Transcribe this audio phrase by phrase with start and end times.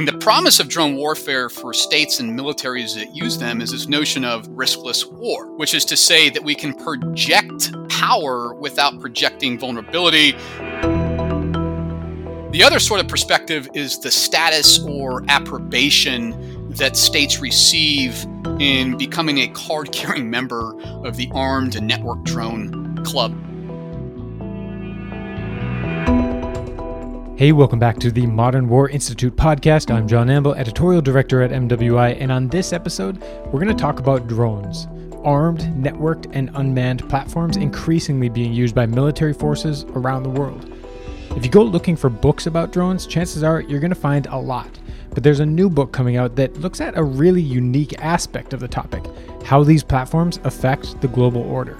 [0.00, 3.86] And the promise of drone warfare for states and militaries that use them is this
[3.86, 9.58] notion of riskless war, which is to say that we can project power without projecting
[9.58, 10.32] vulnerability.
[12.50, 18.24] The other sort of perspective is the status or approbation that states receive
[18.58, 23.36] in becoming a card carrying member of the armed and network drone club.
[27.40, 29.90] Hey, welcome back to the Modern War Institute podcast.
[29.90, 33.16] I'm John Amble, editorial director at MWI, and on this episode,
[33.46, 34.88] we're going to talk about drones.
[35.24, 40.70] Armed, networked, and unmanned platforms increasingly being used by military forces around the world.
[41.34, 44.36] If you go looking for books about drones, chances are you're going to find a
[44.36, 44.78] lot.
[45.08, 48.60] But there's a new book coming out that looks at a really unique aspect of
[48.60, 49.02] the topic
[49.44, 51.78] how these platforms affect the global order.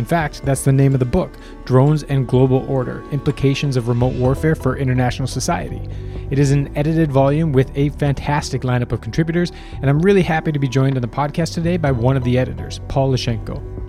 [0.00, 1.30] In fact, that's the name of the book
[1.66, 5.86] Drones and Global Order Implications of Remote Warfare for International Society.
[6.30, 10.52] It is an edited volume with a fantastic lineup of contributors, and I'm really happy
[10.52, 13.79] to be joined on the podcast today by one of the editors, Paul Lushenko.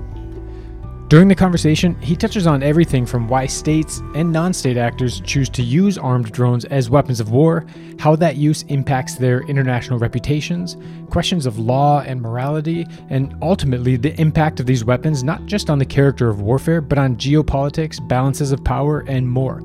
[1.12, 5.50] During the conversation, he touches on everything from why states and non state actors choose
[5.50, 7.66] to use armed drones as weapons of war,
[8.00, 10.78] how that use impacts their international reputations,
[11.10, 15.80] questions of law and morality, and ultimately the impact of these weapons not just on
[15.80, 19.62] the character of warfare, but on geopolitics, balances of power, and more.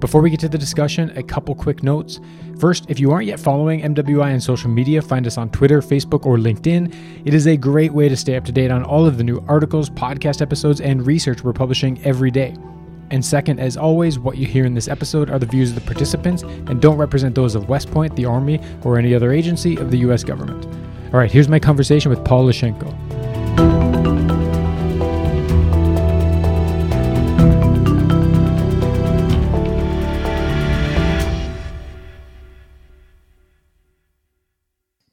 [0.00, 2.20] Before we get to the discussion, a couple quick notes.
[2.58, 6.24] First, if you aren't yet following MWI on social media, find us on Twitter, Facebook,
[6.24, 6.94] or LinkedIn.
[7.26, 9.44] It is a great way to stay up to date on all of the new
[9.46, 12.56] articles, podcast episodes, and research we're publishing every day.
[13.10, 15.82] And second, as always, what you hear in this episode are the views of the
[15.82, 19.90] participants and don't represent those of West Point, the Army, or any other agency of
[19.90, 20.24] the U.S.
[20.24, 20.64] government.
[21.12, 23.89] All right, here's my conversation with Paul Lushenko.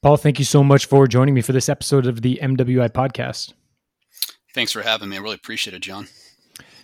[0.07, 3.51] Paul, thank you so much for joining me for this episode of the MWI podcast.
[4.53, 5.17] Thanks for having me.
[5.17, 6.07] I really appreciate it, John.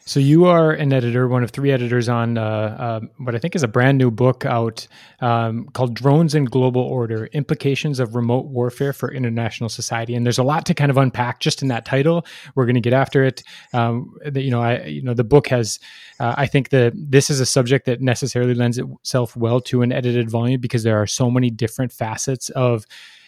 [0.06, 3.56] So you are an editor, one of three editors on uh, uh, what I think
[3.56, 4.86] is a brand new book out
[5.22, 10.38] um, called "Drones and Global Order: Implications of Remote Warfare for International Society." And there's
[10.38, 12.26] a lot to kind of unpack just in that title.
[12.54, 13.44] We're going to get after it.
[13.72, 15.80] Um, the, you know, I you know the book has.
[16.20, 19.94] Uh, I think that this is a subject that necessarily lends itself well to an
[19.94, 22.86] edited volume because there are so many different facets of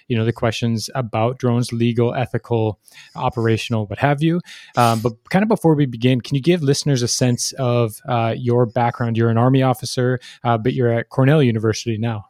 [0.07, 2.79] you know the questions about drones legal ethical
[3.15, 4.41] operational what have you.
[4.75, 8.33] Um, but kind of before we begin can you give listeners a sense of uh,
[8.37, 9.17] your background?
[9.17, 12.25] You're an army officer uh, but you're at cornell university now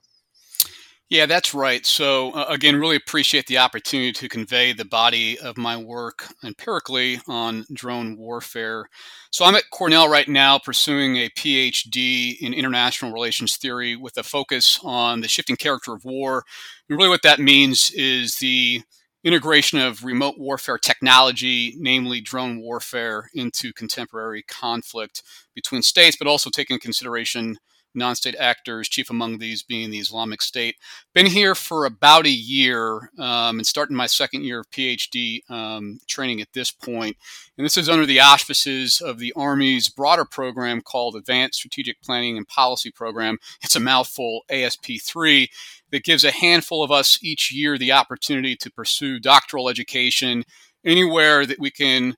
[1.10, 1.86] yeah, that's right.
[1.86, 7.20] So, uh, again, really appreciate the opportunity to convey the body of my work empirically
[7.28, 8.90] on drone warfare.
[9.32, 14.24] So, I'm at Cornell right now pursuing a PhD in international relations theory with a
[14.24, 16.44] focus on the shifting character of war.
[16.90, 18.82] And really, what that means is the
[19.24, 25.22] integration of remote warfare technology, namely drone warfare, into contemporary conflict
[25.54, 27.58] between states, but also taking consideration
[27.96, 30.76] non-state actors, chief among these being the Islamic State.
[31.14, 36.00] Been here for about a year um, and starting my second year of PhD um,
[36.08, 37.18] training at this point.
[37.58, 42.38] And this is under the auspices of the Army's broader program called Advanced Strategic Planning
[42.38, 43.38] and Policy Program.
[43.64, 45.48] It's a mouthful, ASP3,
[45.92, 50.44] that gives a handful of us each year the opportunity to pursue doctoral education
[50.84, 52.16] anywhere that we can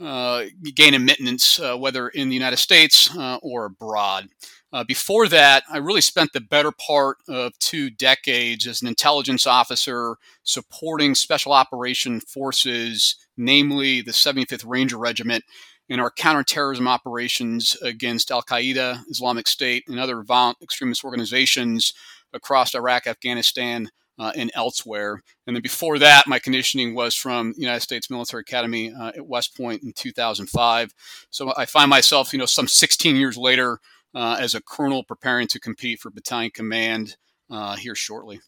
[0.00, 4.28] uh, gain admittance, uh, whether in the United States uh, or abroad.
[4.72, 9.46] Uh, before that, I really spent the better part of two decades as an intelligence
[9.46, 15.44] officer supporting special operation forces, namely the 75th Ranger Regiment,
[15.88, 21.94] in our counterterrorism operations against Al Qaeda, Islamic State, and other violent extremist organizations
[22.34, 25.22] across Iraq, Afghanistan, uh, and elsewhere.
[25.46, 29.26] And then before that, my conditioning was from the United States Military Academy uh, at
[29.26, 30.92] West Point in 2005.
[31.30, 33.80] So I find myself, you know, some 16 years later,
[34.14, 37.16] uh, as a colonel preparing to compete for battalion command
[37.50, 38.40] uh, here shortly.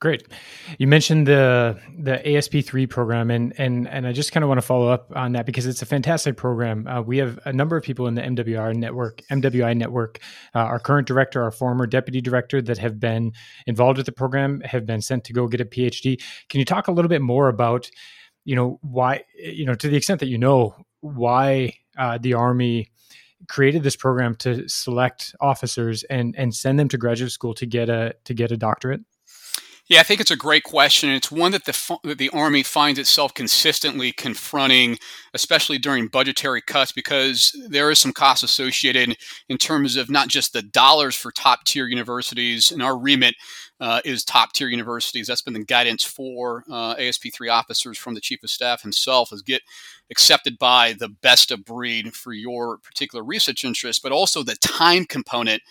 [0.00, 0.28] Great.
[0.78, 4.66] You mentioned the the ASP3 program, and and and I just kind of want to
[4.66, 6.86] follow up on that because it's a fantastic program.
[6.86, 10.20] Uh, we have a number of people in the MWR network, MWI network.
[10.54, 13.32] Uh, our current director, our former deputy director, that have been
[13.66, 16.22] involved with the program, have been sent to go get a PhD.
[16.48, 17.90] Can you talk a little bit more about,
[18.44, 22.88] you know, why, you know, to the extent that you know, why uh, the Army
[23.46, 27.88] created this program to select officers and and send them to graduate school to get
[27.88, 29.02] a to get a doctorate?
[29.88, 31.08] Yeah, I think it's a great question.
[31.08, 34.98] It's one that the that the Army finds itself consistently confronting,
[35.32, 39.16] especially during budgetary cuts, because there is some cost associated
[39.48, 42.70] in terms of not just the dollars for top tier universities.
[42.70, 43.34] And our remit
[43.80, 45.26] uh, is top tier universities.
[45.26, 49.42] That's been the guidance for uh, ASP3 officers from the Chief of Staff himself: is
[49.42, 49.62] get
[50.10, 55.04] accepted by the best of breed for your particular research interest, but also the time
[55.04, 55.62] component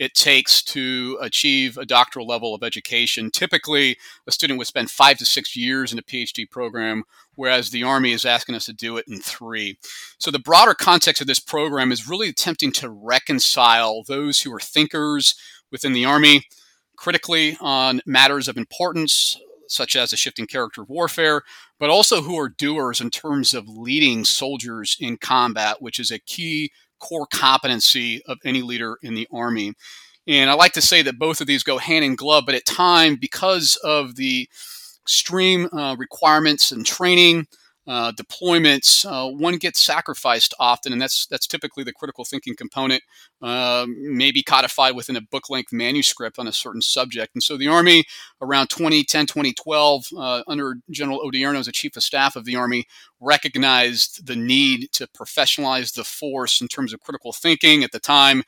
[0.00, 3.30] it takes to achieve a doctoral level of education.
[3.30, 7.04] Typically, a student would spend five to six years in a PhD program,
[7.34, 9.76] whereas the Army is asking us to do it in three.
[10.18, 14.60] So, the broader context of this program is really attempting to reconcile those who are
[14.60, 15.34] thinkers
[15.70, 16.46] within the Army
[17.00, 21.42] critically on matters of importance, such as the shifting character of warfare,
[21.78, 26.18] but also who are doers in terms of leading soldiers in combat, which is a
[26.18, 29.72] key core competency of any leader in the Army.
[30.26, 32.66] And I like to say that both of these go hand in glove, but at
[32.66, 34.46] time, because of the
[35.02, 37.46] extreme uh, requirements and training,
[37.90, 43.02] uh, deployments, uh, one gets sacrificed often, and that's that's typically the critical thinking component,
[43.42, 47.34] uh, maybe codified within a book length manuscript on a certain subject.
[47.34, 48.04] And so the Army,
[48.40, 52.86] around 2010, 2012, uh, under General Odierno as a chief of staff of the Army,
[53.18, 57.82] recognized the need to professionalize the force in terms of critical thinking.
[57.82, 58.44] At the time,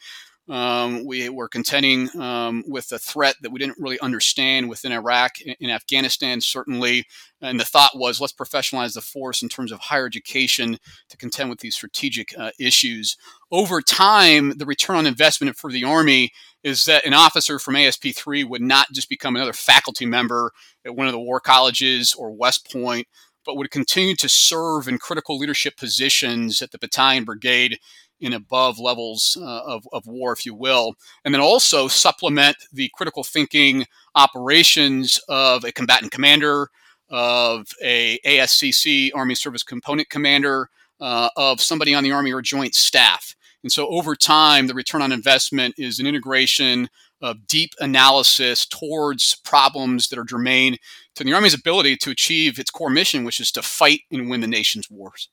[0.48, 5.36] um, we were contending um, with a threat that we didn't really understand within Iraq
[5.60, 7.04] and Afghanistan, certainly.
[7.40, 10.78] And the thought was let's professionalize the force in terms of higher education
[11.10, 13.16] to contend with these strategic uh, issues.
[13.52, 16.32] Over time, the return on investment for the Army
[16.64, 20.52] is that an officer from ASP3 would not just become another faculty member
[20.84, 23.06] at one of the war colleges or West Point,
[23.44, 27.78] but would continue to serve in critical leadership positions at the battalion, brigade,
[28.22, 32.90] in above levels uh, of, of war, if you will, and then also supplement the
[32.94, 33.84] critical thinking
[34.14, 36.68] operations of a combatant commander,
[37.10, 40.70] of a ASCC Army Service Component Commander,
[41.00, 43.34] uh, of somebody on the Army or Joint Staff.
[43.62, 46.88] And so over time, the return on investment is an integration
[47.20, 50.76] of deep analysis towards problems that are germane
[51.14, 54.40] to the Army's ability to achieve its core mission, which is to fight and win
[54.40, 55.28] the nation's wars.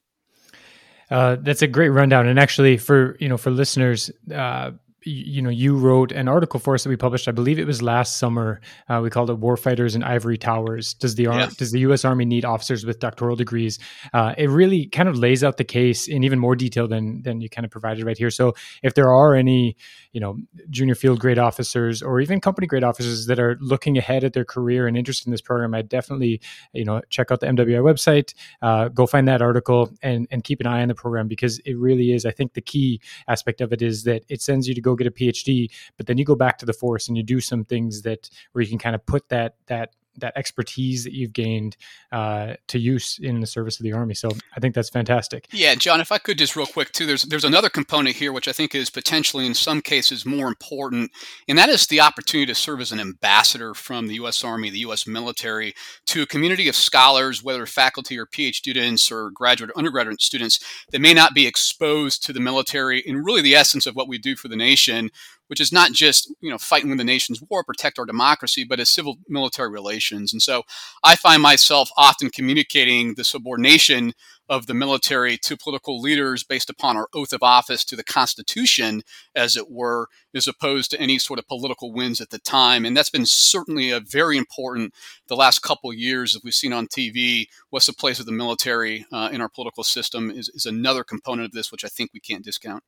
[1.10, 2.28] Uh, that's a great rundown.
[2.28, 4.72] And actually, for you know, for listeners, uh,
[5.04, 7.28] you know, you wrote an article for us that we published.
[7.28, 8.60] I believe it was last summer.
[8.88, 11.50] Uh, we called it "Warfighters in Ivory Towers." Does the yeah.
[11.58, 12.04] does the U.S.
[12.04, 13.80] Army need officers with doctoral degrees?
[14.14, 17.42] Uh, it really kind of lays out the case in even more detail than than
[17.42, 18.30] you kind of provided right here.
[18.30, 18.54] So,
[18.84, 19.78] if there are any,
[20.12, 20.38] you know,
[20.70, 24.46] junior field grade officers or even company grade officers that are looking ahead at their
[24.46, 26.42] career and interested in this program, I definitely,
[26.74, 30.60] you know, check out the MWI website, uh, go find that article, and and keep
[30.60, 32.26] an eye on the program because it really is.
[32.26, 35.08] I think the key aspect of it is that it sends you to go get
[35.08, 38.02] a PhD, but then you go back to the force and you do some things
[38.04, 41.76] that where you can kind of put that that that expertise that you've gained
[42.12, 44.14] uh, to use in the service of the army.
[44.14, 45.48] So I think that's fantastic.
[45.52, 48.48] Yeah, John, if I could just real quick too, there's there's another component here which
[48.48, 51.12] I think is potentially in some cases more important,
[51.48, 54.44] and that is the opportunity to serve as an ambassador from the U.S.
[54.44, 55.06] Army, the U.S.
[55.06, 55.74] military,
[56.08, 60.60] to a community of scholars, whether faculty or PhD students or graduate or undergraduate students
[60.92, 64.18] that may not be exposed to the military and really the essence of what we
[64.18, 65.10] do for the nation
[65.50, 68.80] which is not just you know fighting with the nation's war, protect our democracy, but
[68.80, 70.32] as civil military relations.
[70.32, 70.64] And so
[71.04, 74.14] I find myself often communicating the subordination
[74.48, 79.04] of the military to political leaders based upon our oath of office to the Constitution,
[79.36, 82.84] as it were, as opposed to any sort of political wins at the time.
[82.84, 84.94] And that's been certainly a very important
[85.28, 87.48] the last couple years, that we've seen on TV.
[87.70, 91.46] What's the place of the military uh, in our political system is, is another component
[91.46, 92.84] of this, which I think we can't discount.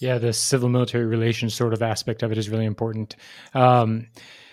[0.00, 3.16] Yeah, the civil military relations sort of aspect of it is really important.
[3.54, 4.08] Um,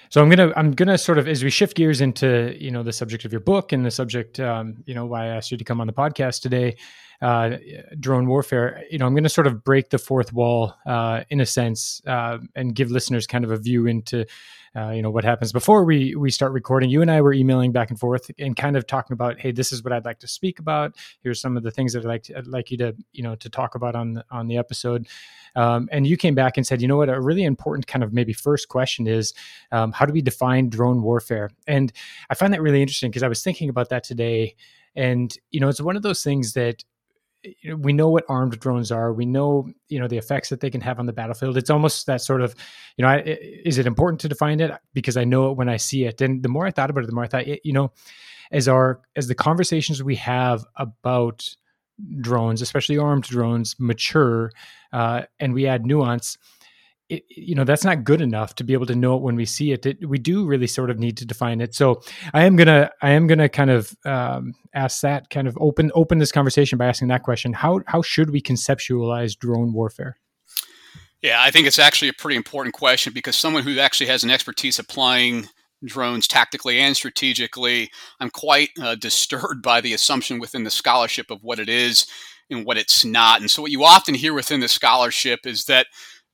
[0.10, 2.94] so I'm gonna I'm gonna sort of as we shift gears into you know the
[2.94, 5.64] subject of your book and the subject um, you know why I asked you to
[5.64, 6.78] come on the podcast today,
[7.22, 7.58] uh,
[8.00, 8.84] drone warfare.
[8.90, 12.38] You know I'm gonna sort of break the fourth wall uh, in a sense uh,
[12.56, 14.26] and give listeners kind of a view into
[14.76, 15.52] uh, you know what happens.
[15.52, 18.78] Before we we start recording you and i were emailing back and forth and kind
[18.78, 20.96] of talking about hey this is what i'd like to speak about.
[21.22, 23.36] Here's some of the things that i'd like to, I'd like you to you know
[23.36, 25.08] to talk about on the, on the episode.
[25.56, 27.10] Um, and you came back and said you know what?
[27.10, 29.34] A really important kind of maybe first question is
[29.72, 31.50] um, how do we define drone warfare?
[31.68, 31.92] And
[32.30, 34.56] i find that really interesting because i was thinking about that today
[34.96, 36.84] and you know it's one of those things that
[37.78, 39.14] we know what armed drones are.
[39.14, 41.58] We know, you know, the effects that they can have on the battlefield.
[41.58, 42.56] It's almost that sort of,
[42.98, 46.06] you know, is it important to define it because I know it when I see
[46.06, 46.22] it.
[46.22, 47.92] And the more I thought about it, the more I thought, you know,
[48.52, 51.48] as our as the conversations we have about
[52.22, 54.52] drones, especially armed drones, mature
[54.94, 56.38] uh, and we add nuance,
[57.10, 59.46] it, you know that's not good enough to be able to know it when we
[59.46, 59.86] see it.
[59.86, 60.08] it.
[60.08, 62.02] we do really sort of need to define it so
[62.34, 66.20] i am gonna i am gonna kind of um, ask that kind of open open
[66.20, 70.18] this conversation by asking that question how how should we conceptualize drone warfare
[71.22, 74.30] yeah i think it's actually a pretty important question because someone who actually has an
[74.30, 75.48] expertise applying
[75.84, 77.90] drones tactically and strategically
[78.20, 82.06] i'm quite uh, disturbed by the assumption within the scholarship of what it is
[82.52, 85.88] and what it's not and so what you often hear within the scholarship is that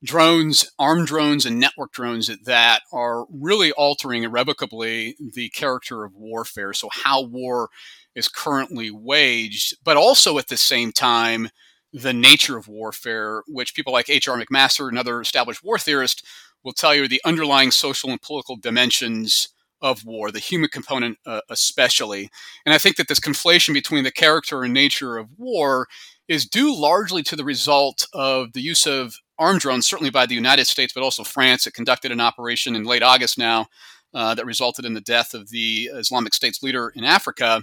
[0.04, 6.72] drones, armed drones, and network drones that are really altering irrevocably the character of warfare.
[6.72, 7.70] So, how war
[8.14, 11.48] is currently waged, but also at the same time,
[11.92, 14.38] the nature of warfare, which people like H.R.
[14.38, 16.22] McMaster and other established war theorists
[16.62, 19.48] will tell you the underlying social and political dimensions
[19.80, 22.28] of war, the human component uh, especially.
[22.64, 25.86] And I think that this conflation between the character and nature of war
[26.28, 30.34] is due largely to the result of the use of armed drones, certainly by the
[30.34, 31.66] United States, but also France.
[31.66, 33.66] It conducted an operation in late August now
[34.14, 37.62] uh, that resulted in the death of the Islamic State's leader in Africa.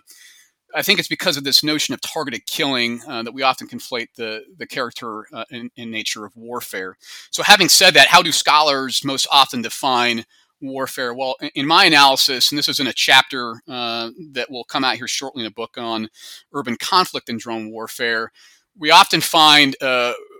[0.75, 4.07] I think it's because of this notion of targeted killing uh, that we often conflate
[4.15, 6.97] the, the character uh, and, nature of warfare.
[7.31, 10.25] So, having said that, how do scholars most often define
[10.61, 11.13] warfare?
[11.13, 14.97] Well, in my analysis, and this is in a chapter uh, that will come out
[14.97, 16.09] here shortly in a book on
[16.53, 18.31] urban conflict and drone warfare,
[18.77, 19.75] we often find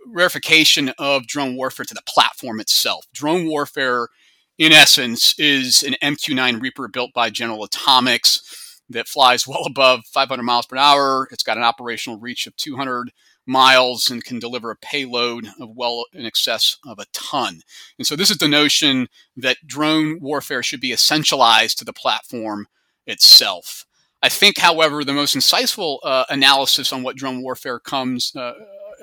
[0.08, 3.06] rarefication of drone warfare to the platform itself.
[3.14, 4.08] Drone warfare,
[4.58, 10.06] in essence, is an MQ 9 Reaper built by General Atomics that flies well above
[10.06, 11.28] 500 miles per hour.
[11.32, 13.12] It's got an operational reach of 200
[13.46, 17.62] miles and can deliver a payload of well in excess of a ton.
[17.98, 22.68] And so, this is the notion that drone warfare should be essentialized to the platform
[23.06, 23.86] itself.
[24.22, 28.54] I think, however, the most insightful uh, analysis on what drone warfare comes uh,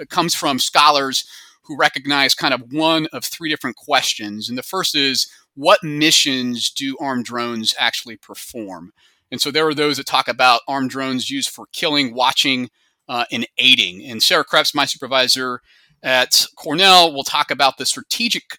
[0.09, 1.25] comes from scholars
[1.63, 4.49] who recognize kind of one of three different questions.
[4.49, 8.93] And the first is what missions do armed drones actually perform?
[9.31, 12.71] And so there are those that talk about armed drones used for killing, watching,
[13.09, 14.05] uh, and aiding.
[14.05, 15.61] And Sarah Kreps, my supervisor
[16.03, 18.59] at Cornell, will talk about the strategic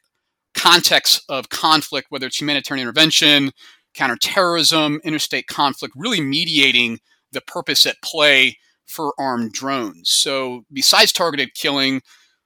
[0.54, 3.52] context of conflict, whether it's humanitarian intervention,
[3.94, 7.00] counterterrorism, interstate conflict, really mediating
[7.32, 8.58] the purpose at play
[8.92, 10.10] for armed drones.
[10.10, 12.02] So, besides targeted killing,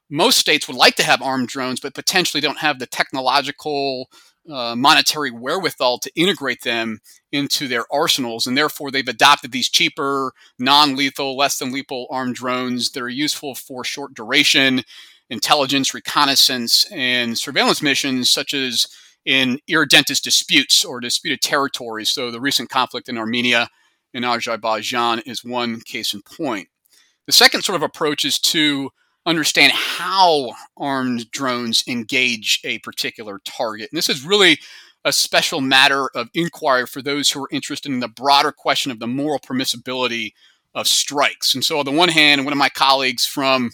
[0.09, 4.07] most states would like to have armed drones, but potentially don't have the technological,
[4.49, 6.99] uh, monetary wherewithal to integrate them
[7.31, 8.45] into their arsenals.
[8.45, 13.09] And therefore, they've adopted these cheaper, non lethal, less than lethal armed drones that are
[13.09, 14.83] useful for short duration
[15.31, 18.87] intelligence, reconnaissance, and surveillance missions, such as
[19.25, 22.09] in irredentist disputes or disputed territories.
[22.11, 23.69] So, the recent conflict in Armenia
[24.15, 26.69] in Azerbaijan is one case in point.
[27.27, 28.91] The second sort of approach is to
[29.25, 33.89] understand how armed drones engage a particular target.
[33.91, 34.59] And this is really
[35.03, 38.99] a special matter of inquiry for those who are interested in the broader question of
[38.99, 40.31] the moral permissibility
[40.73, 41.53] of strikes.
[41.53, 43.71] And so, on the one hand, one of my colleagues from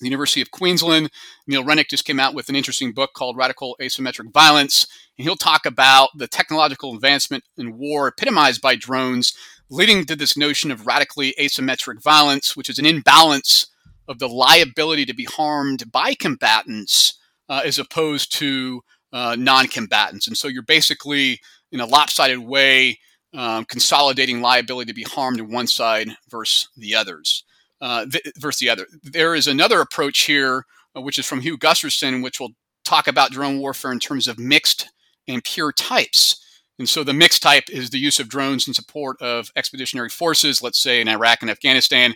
[0.00, 1.10] the University of Queensland,
[1.46, 4.86] Neil Renic, just came out with an interesting book called Radical Asymmetric Violence.
[5.16, 9.34] And he'll talk about the technological advancement in war epitomized by drones
[9.74, 13.66] leading to this notion of radically asymmetric violence, which is an imbalance
[14.06, 20.26] of the liability to be harmed by combatants uh, as opposed to uh, non combatants.
[20.26, 21.40] And so you're basically,
[21.72, 22.98] in a lopsided way,
[23.34, 27.44] um, consolidating liability to be harmed in one side versus the others.
[27.80, 28.86] Uh, th- versus the other.
[29.02, 30.64] There is another approach here,
[30.96, 32.52] uh, which is from Hugh Gusterson, which will
[32.84, 34.88] talk about drone warfare in terms of mixed
[35.26, 36.40] and pure types.
[36.78, 40.62] And so the mixed type is the use of drones in support of expeditionary forces,
[40.62, 42.14] let's say in Iraq and Afghanistan.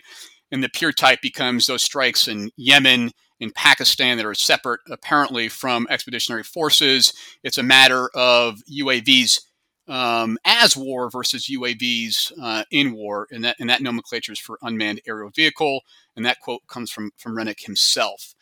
[0.51, 5.47] And the pure type becomes those strikes in Yemen, in Pakistan that are separate apparently
[5.47, 7.13] from expeditionary forces.
[7.43, 9.39] It's a matter of UAVs
[9.87, 14.59] um, as war versus UAVs uh, in war, and that and that nomenclature is for
[14.61, 15.81] unmanned aerial vehicle.
[16.15, 18.35] And that quote comes from from Renic himself.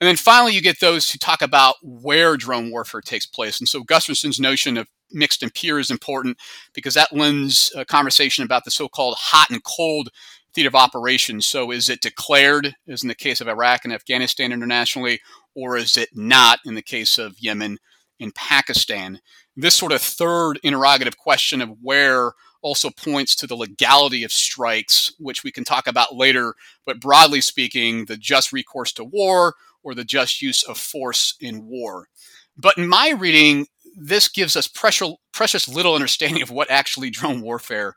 [0.00, 3.60] And then finally, you get those who talk about where drone warfare takes place.
[3.60, 6.38] And so Gusterson's notion of mixed and pure is important
[6.74, 10.10] because that lends a conversation about the so-called hot and cold
[10.54, 11.46] theater of operations.
[11.46, 15.20] So is it declared, as in the case of Iraq and Afghanistan internationally,
[15.54, 17.78] or is it not in the case of Yemen
[18.20, 19.20] and Pakistan?
[19.56, 25.12] This sort of third interrogative question of where also points to the legality of strikes,
[25.18, 26.54] which we can talk about later.
[26.86, 31.66] But broadly speaking, the just recourse to war or the just use of force in
[31.66, 32.06] war.
[32.56, 37.40] But in my reading, this gives us precious, precious little understanding of what actually drone
[37.42, 37.94] warfare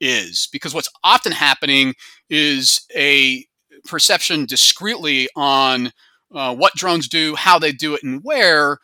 [0.00, 1.94] is, because what's often happening
[2.30, 3.44] is a
[3.86, 5.92] perception discreetly on
[6.34, 8.78] uh, what drones do, how they do it, and where,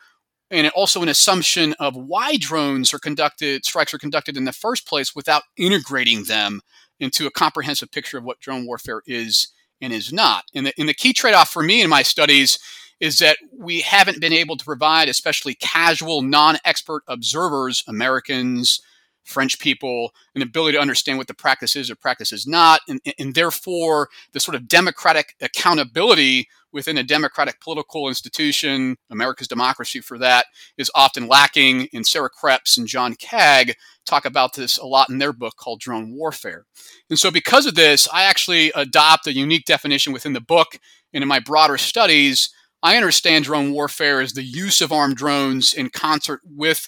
[0.51, 4.87] and also an assumption of why drones are conducted, strikes are conducted in the first
[4.87, 6.61] place without integrating them
[6.99, 9.49] into a comprehensive picture of what drone warfare is
[9.81, 10.45] and is not.
[10.53, 12.57] And the, and the key trade off for me in my studies
[12.99, 18.81] is that we haven't been able to provide, especially casual, non expert observers, Americans,
[19.25, 22.81] French people, an ability to understand what the practice is or practice is not.
[22.87, 29.99] And, and therefore, the sort of democratic accountability within a democratic political institution, America's democracy
[29.99, 30.45] for that,
[30.77, 31.87] is often lacking.
[31.93, 33.73] And Sarah Kreps and John Kaag
[34.05, 36.65] talk about this a lot in their book called Drone Warfare.
[37.09, 40.77] And so, because of this, I actually adopt a unique definition within the book
[41.13, 42.49] and in my broader studies.
[42.85, 46.87] I understand drone warfare as the use of armed drones in concert with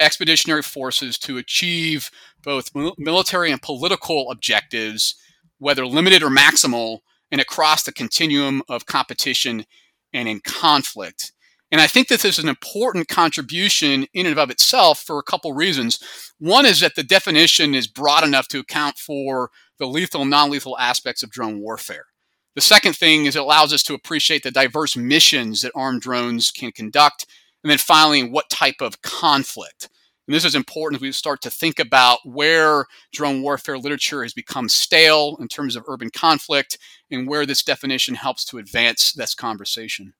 [0.00, 2.10] expeditionary forces to achieve
[2.42, 5.16] both military and political objectives,
[5.58, 9.66] whether limited or maximal, and across the continuum of competition
[10.14, 11.34] and in conflict.
[11.70, 15.22] And I think that this is an important contribution in and of itself for a
[15.22, 15.98] couple reasons.
[16.38, 20.78] One is that the definition is broad enough to account for the lethal non lethal
[20.78, 22.06] aspects of drone warfare.
[22.54, 26.50] The second thing is it allows us to appreciate the diverse missions that armed drones
[26.50, 27.26] can conduct
[27.64, 29.88] and then finally, what type of conflict.
[30.28, 34.34] And this is important as we start to think about where drone warfare literature has
[34.34, 36.78] become stale in terms of urban conflict
[37.10, 40.12] and where this definition helps to advance this conversation.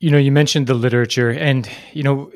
[0.00, 2.32] You know, you mentioned the literature, and, you know,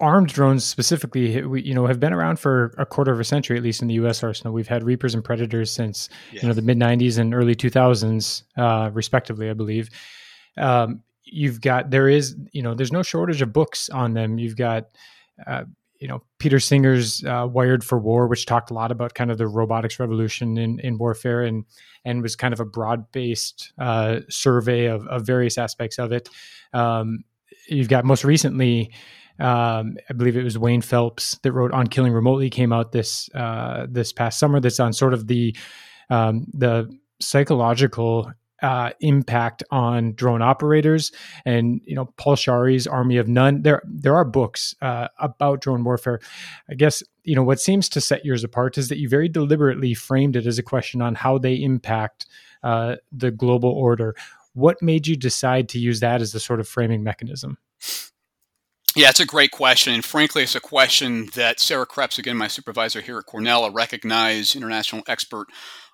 [0.00, 3.56] armed drones specifically, we, you know, have been around for a quarter of a century,
[3.56, 4.22] at least in the U.S.
[4.22, 4.52] arsenal.
[4.52, 6.42] We've had Reapers and Predators since yes.
[6.42, 9.90] you know the mid '90s and early 2000s, uh, respectively, I believe.
[10.56, 14.38] Um, you've got there is you know there's no shortage of books on them.
[14.38, 14.86] You've got
[15.46, 15.64] uh,
[15.98, 19.38] you know Peter Singer's uh, Wired for War, which talked a lot about kind of
[19.38, 21.64] the robotics revolution in, in warfare and
[22.04, 26.28] and was kind of a broad based uh, survey of, of various aspects of it.
[26.72, 27.24] Um,
[27.68, 28.92] you've got most recently.
[29.38, 33.28] Um, I believe it was Wayne Phelps that wrote on killing remotely came out this
[33.34, 34.60] uh, this past summer.
[34.60, 35.56] That's on sort of the
[36.10, 36.88] um, the
[37.20, 41.12] psychological uh, impact on drone operators.
[41.44, 43.62] And you know, Paul Scharre's Army of None.
[43.62, 46.20] There, there are books uh, about drone warfare.
[46.68, 49.94] I guess you know what seems to set yours apart is that you very deliberately
[49.94, 52.26] framed it as a question on how they impact
[52.62, 54.14] uh, the global order.
[54.54, 57.58] What made you decide to use that as the sort of framing mechanism?
[58.98, 59.94] Yeah, it's a great question.
[59.94, 63.70] And frankly, it's a question that Sarah Kreps, again, my supervisor here at Cornell, a
[63.70, 65.46] recognized international expert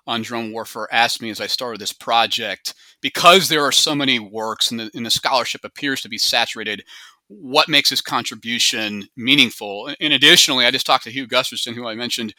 [0.07, 4.17] on drone warfare asked me as I started this project, because there are so many
[4.17, 6.83] works and the, and the scholarship appears to be saturated,
[7.27, 9.93] what makes this contribution meaningful?
[9.99, 12.33] And additionally, I just talked to Hugh Gusterson, who I mentioned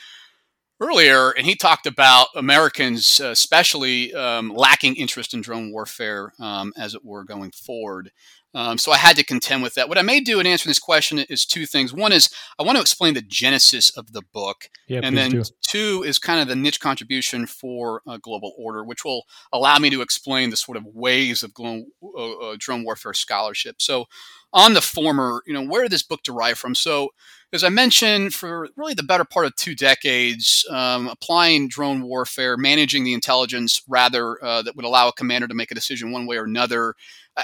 [0.80, 6.72] earlier, and he talked about Americans, uh, especially um, lacking interest in drone warfare, um,
[6.76, 8.10] as it were, going forward.
[8.54, 9.86] Um, so I had to contend with that.
[9.86, 11.92] What I may do in answering this question is two things.
[11.92, 15.42] One is I want to explain the genesis of the book, yeah, and then do.
[15.60, 19.90] two is kind of the niche contribution for uh, global order, which will allow me
[19.90, 21.80] to explain the sort of ways of uh,
[22.16, 23.76] uh, drone warfare scholarship.
[23.82, 24.06] So
[24.54, 26.74] on the former, you know, where did this book derive from?
[26.74, 27.10] So
[27.56, 32.56] as I mentioned, for really the better part of two decades, um, applying drone warfare,
[32.56, 36.26] managing the intelligence rather uh, that would allow a commander to make a decision one
[36.26, 36.94] way or another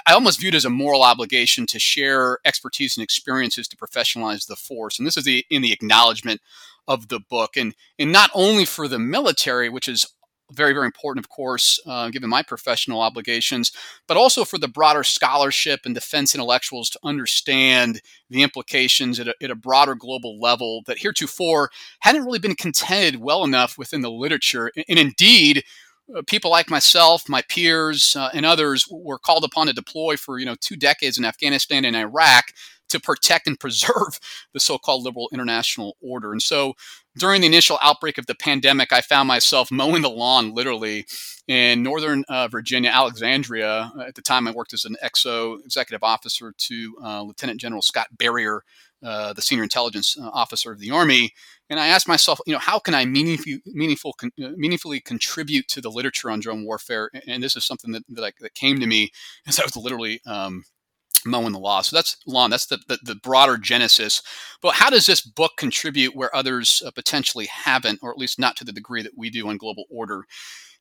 [0.07, 4.57] I almost viewed as a moral obligation to share expertise and experiences to professionalize the
[4.57, 4.98] force.
[4.98, 6.40] And this is the, in the acknowledgement
[6.88, 7.57] of the book.
[7.57, 10.07] And, and not only for the military, which is
[10.52, 13.72] very, very important, of course, uh, given my professional obligations,
[14.06, 19.34] but also for the broader scholarship and defense intellectuals to understand the implications at a,
[19.42, 24.10] at a broader global level that heretofore hadn't really been contended well enough within the
[24.10, 24.70] literature.
[24.88, 25.64] And indeed,
[26.14, 30.38] uh, people like myself, my peers, uh, and others were called upon to deploy for
[30.38, 32.46] you know two decades in Afghanistan and Iraq
[32.92, 34.20] to protect and preserve
[34.55, 36.33] the so-called liberal international order.
[36.33, 36.74] And so,
[37.18, 41.05] during the initial outbreak of the pandemic, I found myself mowing the lawn literally
[41.46, 43.92] in northern uh, Virginia, Alexandria.
[44.07, 48.07] At the time, I worked as an EXO executive officer to uh, Lieutenant General Scott
[48.16, 48.61] Berrier.
[49.02, 51.33] uh, the senior intelligence uh, officer of the Army.
[51.68, 55.81] And I asked myself, you know, how can I meaningful, meaningful, uh, meaningfully contribute to
[55.81, 57.11] the literature on drone warfare?
[57.26, 59.11] And this is something that, that, I, that came to me
[59.46, 60.64] as I was literally um,
[61.26, 61.85] mowing the lawn.
[61.85, 62.50] So that's lawn.
[62.50, 64.22] That's the, the, the, broader genesis.
[64.61, 68.56] But how does this book contribute where others uh, potentially haven't, or at least not
[68.56, 70.26] to the degree that we do on global order?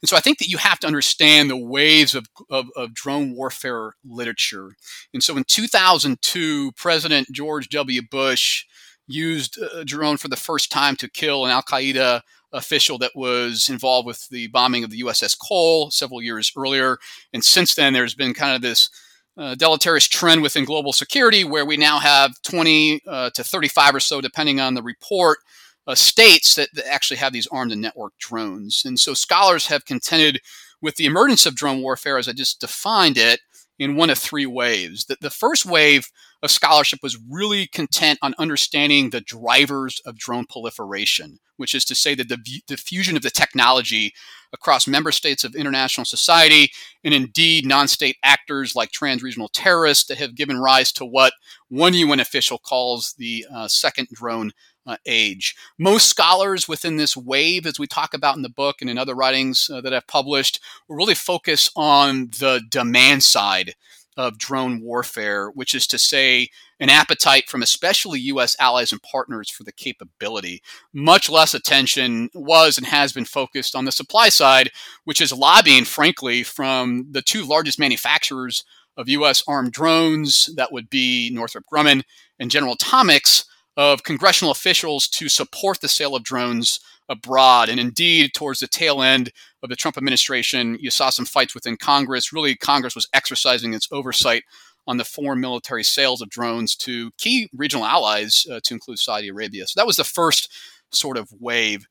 [0.01, 3.35] And so I think that you have to understand the waves of, of, of, drone
[3.35, 4.75] warfare literature.
[5.13, 8.01] And so in 2002, President George W.
[8.01, 8.65] Bush
[9.07, 12.21] used a drone for the first time to kill an Al Qaeda
[12.53, 16.97] official that was involved with the bombing of the USS Cole several years earlier.
[17.33, 18.89] And since then, there's been kind of this
[19.37, 23.99] uh, deleterious trend within global security where we now have 20 uh, to 35 or
[23.99, 25.39] so, depending on the report,
[25.87, 28.83] uh, states that, that actually have these armed and networked drones.
[28.85, 30.41] And so scholars have contended
[30.81, 33.39] with the emergence of drone warfare, as I just defined it,
[33.79, 35.05] in one of three waves.
[35.05, 36.11] The, the first wave
[36.43, 41.95] of scholarship was really content on understanding the drivers of drone proliferation, which is to
[41.95, 44.13] say that the diffusion of the technology
[44.53, 46.71] across member states of international society
[47.03, 51.33] and indeed non state actors like transregional terrorists that have given rise to what
[51.69, 54.51] one UN official calls the uh, second drone
[54.85, 55.55] uh, age.
[55.77, 59.15] Most scholars within this wave, as we talk about in the book and in other
[59.15, 63.75] writings uh, that I've published, will really focus on the demand side
[64.17, 68.55] of drone warfare, which is to say, an appetite from especially U.S.
[68.59, 70.61] allies and partners for the capability.
[70.93, 74.71] Much less attention was and has been focused on the supply side,
[75.05, 78.63] which is lobbying, frankly, from the two largest manufacturers
[78.97, 79.43] of U.S.
[79.47, 82.03] armed drones, that would be Northrop Grumman
[82.39, 83.45] and General Atomics,
[83.77, 86.79] of congressional officials to support the sale of drones
[87.11, 87.69] abroad.
[87.69, 91.77] And indeed, towards the tail end of the Trump administration, you saw some fights within
[91.77, 92.33] Congress.
[92.33, 94.43] Really, Congress was exercising its oversight
[94.87, 99.27] on the foreign military sales of drones to key regional allies, uh, to include Saudi
[99.27, 99.67] Arabia.
[99.67, 100.51] So that was the first
[100.91, 101.85] sort of wave.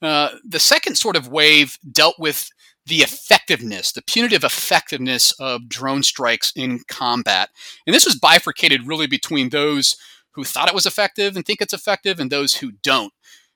[0.00, 2.48] Uh, the second sort of wave dealt with
[2.86, 7.50] the effectiveness, the punitive effectiveness of drone strikes in combat.
[7.86, 9.96] And this was bifurcated really between those
[10.32, 13.12] who thought it was effective and think it's effective and those who don't.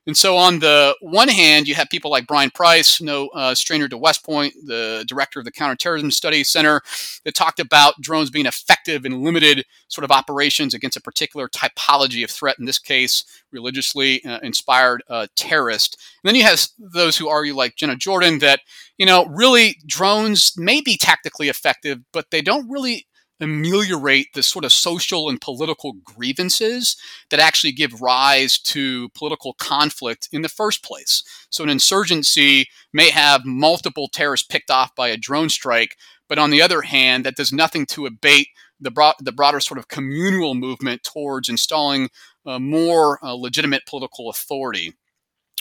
[0.07, 3.89] And so, on the one hand, you have people like Bryan Price, no uh, stranger
[3.89, 6.81] to West Point, the director of the Counterterrorism Study Center,
[7.23, 12.23] that talked about drones being effective in limited sort of operations against a particular typology
[12.23, 15.97] of threat, in this case, religiously uh, inspired uh, terrorist.
[16.23, 18.59] And then you have those who argue, like Jenna Jordan, that,
[18.97, 23.07] you know, really drones may be tactically effective, but they don't really
[23.39, 26.95] ameliorate the sort of social and political grievances
[27.29, 31.23] that actually give rise to political conflict in the first place.
[31.49, 36.49] So, an insurgency may have multiple terrorists picked off by a drone strike, but on
[36.49, 38.47] the other hand, that does nothing to abate
[38.79, 42.09] the, broad, the broader sort of communal movement towards installing
[42.45, 44.93] uh, more uh, legitimate political authority.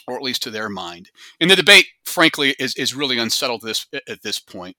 [0.07, 1.11] Or at least to their mind.
[1.41, 4.77] And the debate, frankly, is, is really unsettled this, at this point.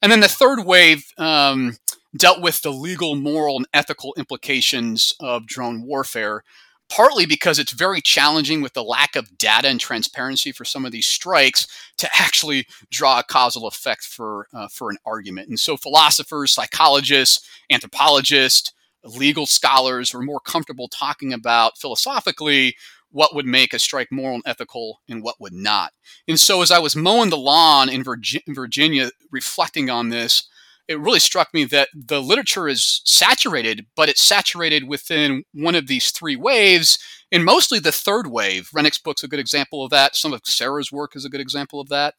[0.00, 1.76] And then the third wave um,
[2.16, 6.42] dealt with the legal, moral, and ethical implications of drone warfare,
[6.88, 10.92] partly because it's very challenging with the lack of data and transparency for some of
[10.92, 11.66] these strikes
[11.98, 15.48] to actually draw a causal effect for, uh, for an argument.
[15.48, 18.72] And so philosophers, psychologists, anthropologists,
[19.04, 22.76] legal scholars were more comfortable talking about philosophically
[23.12, 25.92] what would make a strike moral and ethical and what would not.
[26.28, 30.48] And so, as I was mowing the lawn in Virginia, reflecting on this,
[30.90, 35.86] it really struck me that the literature is saturated, but it's saturated within one of
[35.86, 36.98] these three waves,
[37.30, 38.68] and mostly the third wave.
[38.74, 40.16] Renic's book's a good example of that.
[40.16, 42.14] Some of Sarah's work is a good example of that.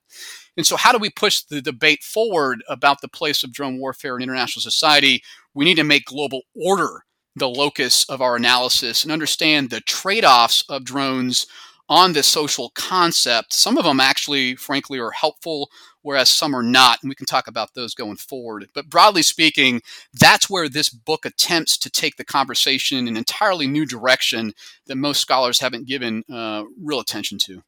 [0.56, 4.16] And so, how do we push the debate forward about the place of drone warfare
[4.16, 5.22] in international society?
[5.54, 7.04] We need to make global order
[7.36, 11.46] the locus of our analysis and understand the trade offs of drones
[11.92, 13.52] on this social concept.
[13.52, 15.70] Some of them actually, frankly, are helpful,
[16.02, 17.00] whereas some are not.
[17.02, 18.68] And we can talk about those going forward.
[18.74, 19.82] But broadly speaking,
[20.14, 24.54] that's where this book attempts to take the conversation in an entirely new direction
[24.88, 27.64] that most scholars haven't given uh, real attention to.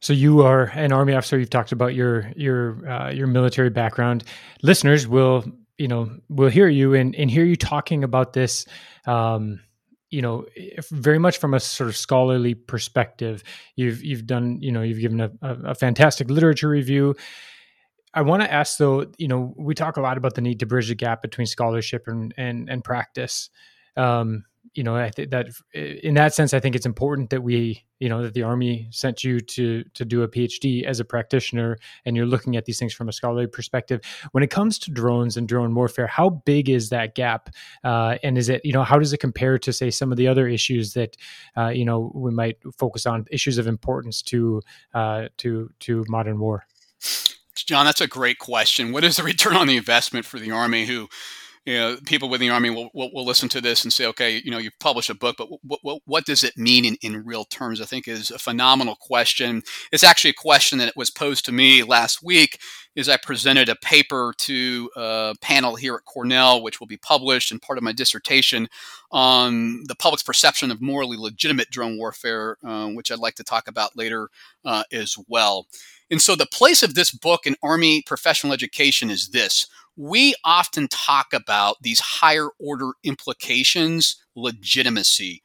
[0.00, 1.38] So you are an army officer.
[1.38, 4.22] You've talked about your your uh, your military background.
[4.62, 5.44] Listeners will
[5.76, 8.64] you know will hear you and and hear you talking about this.
[9.06, 9.60] Um,
[10.10, 10.46] you know
[10.90, 13.42] very much from a sort of scholarly perspective
[13.76, 17.14] you've you've done you know you've given a, a fantastic literature review.
[18.14, 20.66] I want to ask though you know we talk a lot about the need to
[20.66, 23.50] bridge the gap between scholarship and and, and practice.
[23.96, 27.84] Um, you know, I think that in that sense, I think it's important that we,
[27.98, 31.78] you know, that the Army sent you to to do a PhD as a practitioner,
[32.04, 34.00] and you're looking at these things from a scholarly perspective.
[34.32, 37.50] When it comes to drones and drone warfare, how big is that gap?
[37.84, 40.28] Uh, and is it, you know, how does it compare to say some of the
[40.28, 41.16] other issues that,
[41.56, 44.62] uh, you know, we might focus on issues of importance to
[44.94, 46.64] uh, to to modern war?
[47.66, 48.92] John, that's a great question.
[48.92, 51.08] What is the return on the investment for the Army who
[51.68, 54.40] you know, people within the Army will, will, will, listen to this and say, okay,
[54.42, 55.48] you know, you've published a book, but
[55.82, 57.82] what, what, does it mean in, in real terms?
[57.82, 59.62] I think is a phenomenal question.
[59.92, 62.58] It's actually a question that was posed to me last week
[62.96, 67.52] as I presented a paper to a panel here at Cornell, which will be published
[67.52, 68.70] and part of my dissertation
[69.12, 73.68] on the public's perception of morally legitimate drone warfare, uh, which I'd like to talk
[73.68, 74.30] about later
[74.64, 75.66] uh, as well.
[76.10, 79.66] And so the place of this book in Army professional education is this
[79.98, 85.42] we often talk about these higher order implications, legitimacy,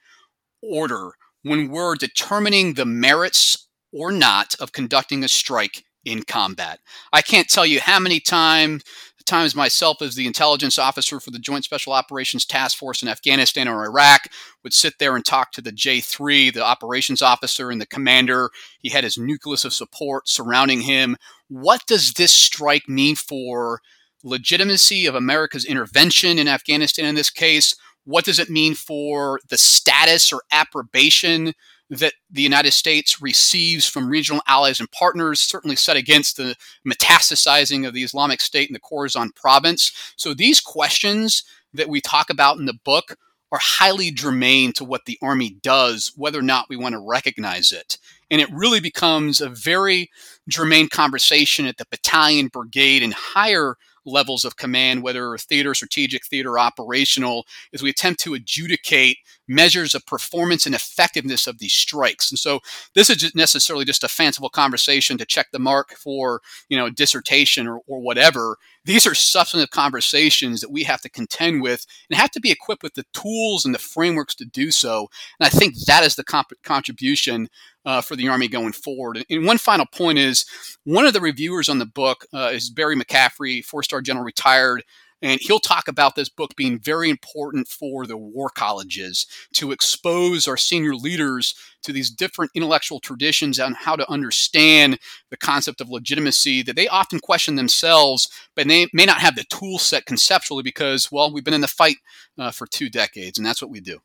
[0.62, 6.80] order, when we're determining the merits or not of conducting a strike in combat.
[7.12, 8.84] I can't tell you how many times
[9.26, 13.70] times myself as the intelligence officer for the Joint Special Operations Task Force in Afghanistan
[13.70, 14.28] or Iraq
[14.64, 18.50] would sit there and talk to the J3, the operations officer and the commander.
[18.80, 21.16] He had his nucleus of support surrounding him.
[21.48, 23.80] What does this strike mean for
[24.24, 27.76] legitimacy of America's intervention in Afghanistan in this case?
[28.06, 31.54] What does it mean for the status or approbation
[31.90, 36.56] that the United States receives from regional allies and partners, certainly set against the
[36.88, 39.92] metastasizing of the Islamic State in the Khorasan province?
[40.16, 43.18] So these questions that we talk about in the book
[43.52, 47.72] are highly germane to what the Army does, whether or not we want to recognize
[47.72, 48.00] it.
[48.32, 50.10] And it really becomes a very
[50.50, 56.60] germane conversation at the battalion, brigade, and higher levels of command, whether theater strategic, theater
[56.60, 62.32] operational, as we attempt to adjudicate measures of performance and effectiveness of these strikes.
[62.32, 62.60] And so
[62.96, 67.68] this is necessarily just a fanciful conversation to check the mark for, you know, dissertation
[67.68, 68.58] or, or whatever.
[68.86, 72.84] These are substantive conversations that we have to contend with and have to be equipped
[72.84, 75.08] with the tools and the frameworks to do so.
[75.40, 77.50] And I think that is the comp- contribution
[77.86, 79.24] uh, for the Army going forward.
[79.30, 80.46] And one final point is
[80.84, 84.84] one of the reviewers on the book uh, is Barry McCaffrey, four star general retired.
[85.24, 90.50] And he'll talk about this book being very important for the war colleges to expose
[90.50, 95.90] our senior leaders to these different intellectual traditions on how to understand the concept of
[95.90, 100.62] legitimacy that they often question themselves, but they may not have the tool set conceptually
[100.62, 101.98] because, well, we've been in the fight
[102.38, 104.00] uh, for two decades, and that's what we do.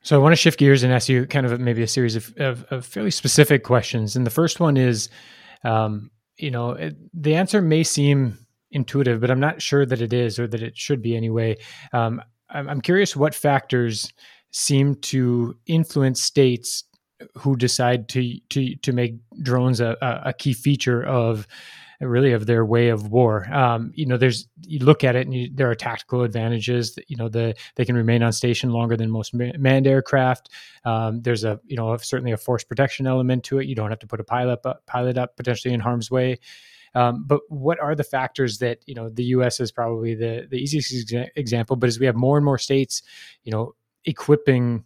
[0.00, 2.34] So I want to shift gears and ask you kind of maybe a series of,
[2.38, 4.16] of, of fairly specific questions.
[4.16, 5.10] And the first one is,
[5.62, 8.38] um, you know, it, the answer may seem
[8.72, 11.56] intuitive, but I'm not sure that it is or that it should be anyway.
[11.92, 14.12] Um, I'm, curious what factors
[14.50, 16.84] seem to influence states
[17.36, 21.46] who decide to to to make drones a, a key feature of
[22.00, 23.48] really of their way of war.
[23.52, 26.94] Um, you know, there's you look at it and you, there are tactical advantages.
[26.94, 30.50] That, you know, the they can remain on station longer than most manned aircraft.
[30.84, 33.66] Um, there's a you know certainly a force protection element to it.
[33.66, 36.38] You don't have to put a pilot up, pilot up potentially in harm's way.
[36.94, 39.60] Um, but what are the factors that you know the U.S.
[39.60, 43.02] is probably the the easiest exa- example, but as we have more and more states,
[43.44, 43.74] you know,
[44.04, 44.84] equipping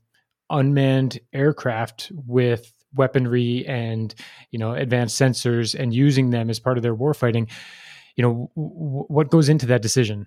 [0.51, 4.15] unmanned aircraft with weaponry and
[4.51, 7.51] you know advanced sensors and using them as part of their warfighting
[8.17, 10.27] you know w- what goes into that decision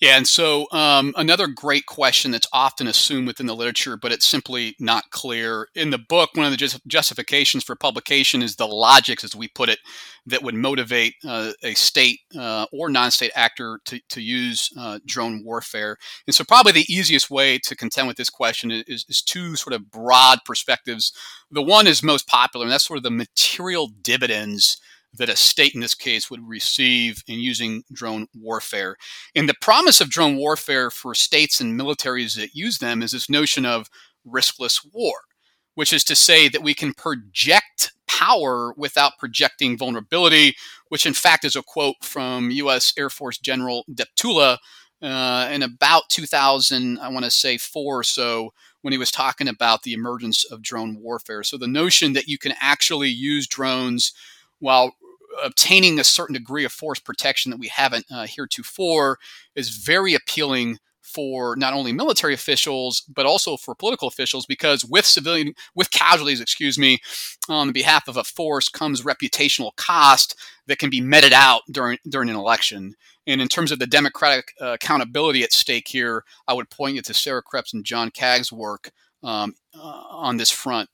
[0.00, 4.26] yeah, and so um, another great question that's often assumed within the literature, but it's
[4.26, 5.68] simply not clear.
[5.76, 9.46] In the book, one of the just justifications for publication is the logics, as we
[9.46, 9.78] put it,
[10.26, 14.98] that would motivate uh, a state uh, or non state actor to, to use uh,
[15.06, 15.96] drone warfare.
[16.26, 19.74] And so, probably the easiest way to contend with this question is, is two sort
[19.74, 21.12] of broad perspectives.
[21.52, 24.78] The one is most popular, and that's sort of the material dividends
[25.16, 28.96] that a state in this case would receive in using drone warfare.
[29.34, 33.30] And the promise of drone warfare for states and militaries that use them is this
[33.30, 33.88] notion of
[34.26, 35.14] riskless war,
[35.74, 40.54] which is to say that we can project power without projecting vulnerability,
[40.88, 42.92] which in fact is a quote from U.S.
[42.96, 44.58] Air Force General Deptula
[45.02, 49.48] uh, in about 2000, I want to say four or so, when he was talking
[49.48, 51.42] about the emergence of drone warfare.
[51.42, 54.12] So the notion that you can actually use drones
[54.60, 54.94] while
[55.42, 59.18] obtaining a certain degree of force protection that we haven't uh, heretofore
[59.54, 65.04] is very appealing for not only military officials but also for political officials because with
[65.04, 66.98] civilian with casualties excuse me
[67.48, 70.34] on behalf of a force comes reputational cost
[70.66, 72.94] that can be meted out during during an election.
[73.26, 77.02] And in terms of the democratic uh, accountability at stake here i would point you
[77.02, 78.90] to sarah Kreps and john Kaag's work
[79.24, 80.88] um, uh, on this front.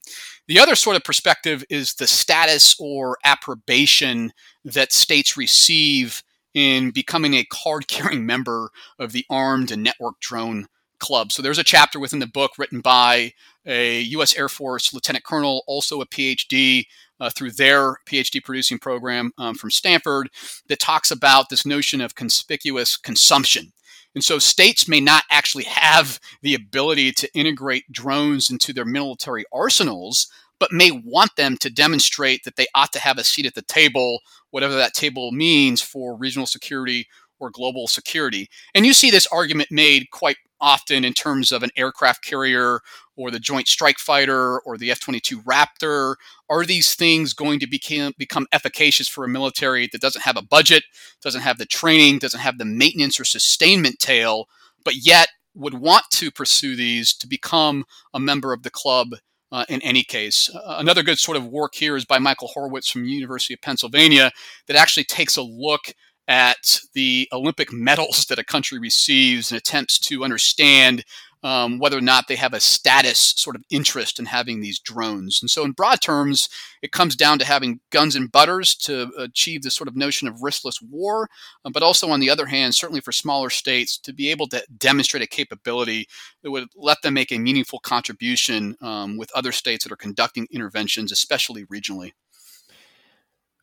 [0.48, 4.32] The other sort of perspective is the status or approbation
[4.64, 6.22] that states receive
[6.54, 10.66] in becoming a card carrying member of the armed and network drone
[10.98, 11.32] club.
[11.32, 13.32] So there's a chapter within the book written by
[13.66, 14.36] a U.S.
[14.36, 16.84] Air Force lieutenant colonel, also a PhD,
[17.20, 20.30] uh, through their PhD producing program um, from Stanford
[20.68, 23.72] that talks about this notion of conspicuous consumption.
[24.14, 29.44] And so states may not actually have the ability to integrate drones into their military
[29.52, 33.54] arsenals, but may want them to demonstrate that they ought to have a seat at
[33.54, 34.20] the table,
[34.50, 37.06] whatever that table means for regional security
[37.38, 38.48] or global security.
[38.74, 42.80] And you see this argument made quite often in terms of an aircraft carrier
[43.20, 46.16] or the Joint Strike Fighter or the F 22 Raptor?
[46.48, 50.42] Are these things going to become, become efficacious for a military that doesn't have a
[50.42, 50.84] budget,
[51.22, 54.46] doesn't have the training, doesn't have the maintenance or sustainment tail,
[54.84, 59.10] but yet would want to pursue these to become a member of the club
[59.52, 60.50] uh, in any case.
[60.54, 64.30] Uh, another good sort of work here is by Michael Horowitz from University of Pennsylvania
[64.66, 65.94] that actually takes a look
[66.28, 71.04] at the Olympic medals that a country receives and attempts to understand
[71.42, 75.40] um, whether or not they have a status sort of interest in having these drones.
[75.40, 76.48] And so, in broad terms,
[76.82, 80.36] it comes down to having guns and butters to achieve this sort of notion of
[80.36, 81.28] riskless war,
[81.64, 84.62] um, but also, on the other hand, certainly for smaller states, to be able to
[84.78, 86.06] demonstrate a capability
[86.42, 90.46] that would let them make a meaningful contribution um, with other states that are conducting
[90.50, 92.12] interventions, especially regionally.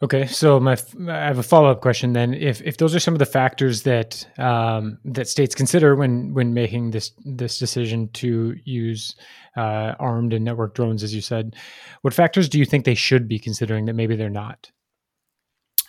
[0.03, 2.35] Okay, so my I have a follow up question then.
[2.35, 6.53] If if those are some of the factors that um, that states consider when when
[6.53, 9.15] making this this decision to use
[9.55, 11.55] uh, armed and network drones, as you said,
[12.03, 14.69] what factors do you think they should be considering that maybe they're not?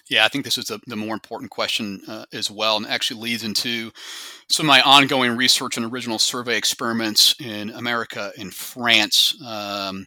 [0.09, 3.21] Yeah, I think this is the, the more important question uh, as well, and actually
[3.21, 3.91] leads into
[4.49, 9.37] some of my ongoing research and original survey experiments in America and France.
[9.47, 10.07] Um,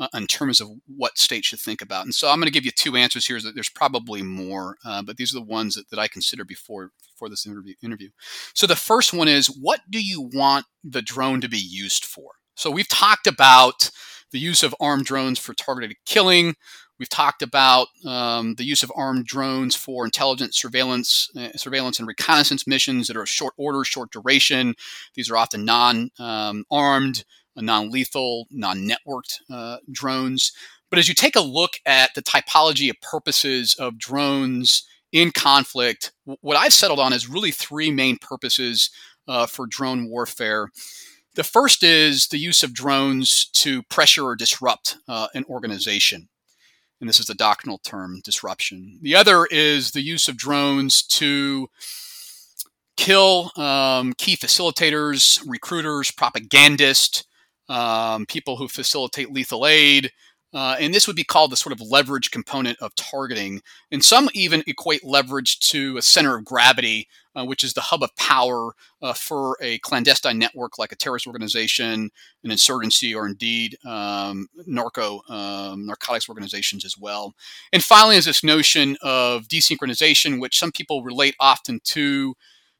[0.00, 2.04] uh, in terms of what states should think about.
[2.04, 3.38] And so I'm going to give you two answers here.
[3.40, 7.28] There's probably more, uh, but these are the ones that, that I consider before for
[7.28, 8.08] this interview, interview.
[8.54, 12.32] So the first one is, what do you want the drone to be used for?
[12.56, 13.90] So we've talked about
[14.32, 16.54] the use of armed drones for targeted killing.
[16.98, 22.06] We've talked about um, the use of armed drones for intelligence, surveillance, uh, surveillance and
[22.06, 24.74] reconnaissance missions that are short order, short duration.
[25.14, 26.18] These are often non-armed.
[26.20, 27.24] Um,
[27.56, 30.52] non lethal, non networked uh, drones.
[30.90, 36.12] But as you take a look at the typology of purposes of drones in conflict,
[36.24, 38.90] what I've settled on is really three main purposes
[39.28, 40.68] uh, for drone warfare.
[41.36, 46.28] The first is the use of drones to pressure or disrupt uh, an organization.
[47.00, 48.98] And this is the doctrinal term, disruption.
[49.00, 51.68] The other is the use of drones to
[52.96, 57.24] kill um, key facilitators, recruiters, propagandists,
[57.70, 60.12] um, people who facilitate lethal aid.
[60.52, 63.62] Uh, and this would be called the sort of leverage component of targeting.
[63.92, 67.06] And some even equate leverage to a center of gravity,
[67.36, 71.28] uh, which is the hub of power uh, for a clandestine network like a terrorist
[71.28, 72.10] organization,
[72.42, 77.32] an insurgency, or indeed um, narco um, narcotics organizations as well.
[77.72, 82.34] And finally, is this notion of desynchronization, which some people relate often to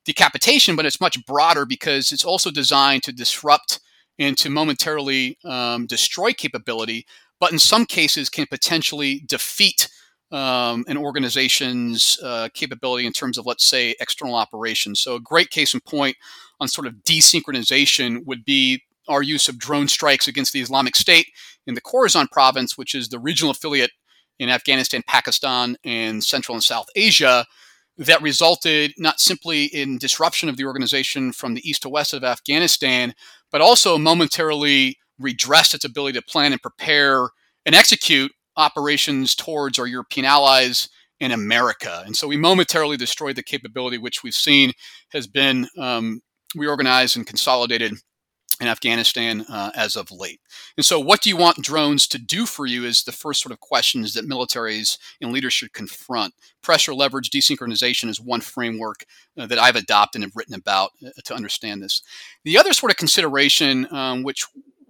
[0.04, 3.78] decapitation, but it's much broader because it's also designed to disrupt
[4.20, 7.06] and to momentarily um, destroy capability,
[7.40, 9.88] but in some cases can potentially defeat
[10.30, 15.00] um, an organization's uh, capability in terms of, let's say, external operations.
[15.00, 16.16] So, a great case in point
[16.60, 21.26] on sort of desynchronization would be our use of drone strikes against the Islamic State
[21.66, 23.90] in the Khorasan province, which is the regional affiliate
[24.38, 27.44] in Afghanistan, Pakistan, and Central and South Asia,
[27.98, 32.22] that resulted not simply in disruption of the organization from the east to west of
[32.22, 33.14] Afghanistan,
[33.50, 37.28] but also momentarily redressed its ability to plan and prepare
[37.66, 40.88] and execute operations towards our European allies
[41.20, 42.02] in America.
[42.06, 44.72] And so we momentarily destroyed the capability, which we've seen
[45.12, 46.20] has been um,
[46.56, 47.94] reorganized and consolidated
[48.60, 50.40] in Afghanistan uh, as of late.
[50.76, 53.52] And so, what do you want drones to do for you is the first sort
[53.52, 56.34] of questions that militaries and leaders should confront.
[56.62, 59.04] Pressure, leverage, desynchronization is one framework
[59.38, 62.02] uh, that I've adopted and written about uh, to understand this.
[62.44, 64.44] The other sort of consideration, um, which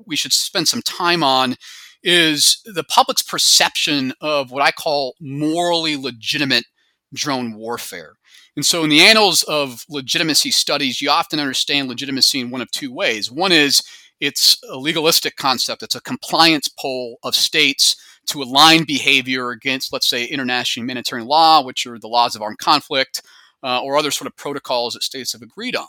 [0.06, 1.56] we should spend some time on,
[2.02, 6.64] is the public's perception of what I call morally legitimate
[7.12, 8.14] drone warfare.
[8.60, 12.70] And so, in the annals of legitimacy studies, you often understand legitimacy in one of
[12.70, 13.32] two ways.
[13.32, 13.82] One is
[14.20, 17.96] it's a legalistic concept, it's a compliance pull of states
[18.26, 22.58] to align behavior against, let's say, international humanitarian law, which are the laws of armed
[22.58, 23.22] conflict,
[23.62, 25.88] uh, or other sort of protocols that states have agreed on.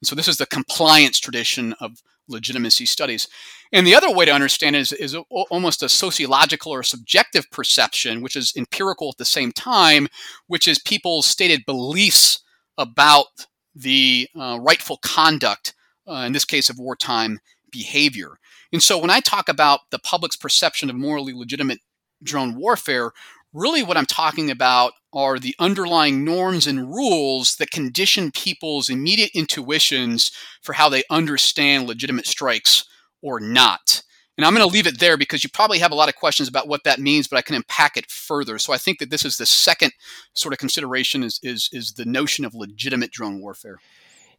[0.00, 3.28] And so, this is the compliance tradition of legitimacy studies.
[3.72, 8.22] And the other way to understand it is, is almost a sociological or subjective perception,
[8.22, 10.08] which is empirical at the same time,
[10.46, 12.42] which is people's stated beliefs
[12.76, 13.26] about
[13.74, 15.74] the uh, rightful conduct,
[16.08, 17.38] uh, in this case of wartime
[17.70, 18.38] behavior.
[18.72, 21.80] And so when I talk about the public's perception of morally legitimate
[22.22, 23.12] drone warfare,
[23.52, 29.30] really what I'm talking about are the underlying norms and rules that condition people's immediate
[29.34, 30.30] intuitions
[30.62, 32.84] for how they understand legitimate strikes
[33.22, 34.02] or not.
[34.36, 36.48] And I'm going to leave it there because you probably have a lot of questions
[36.48, 38.58] about what that means, but I can unpack it further.
[38.58, 39.90] So I think that this is the second
[40.34, 43.78] sort of consideration is is, is the notion of legitimate drone warfare.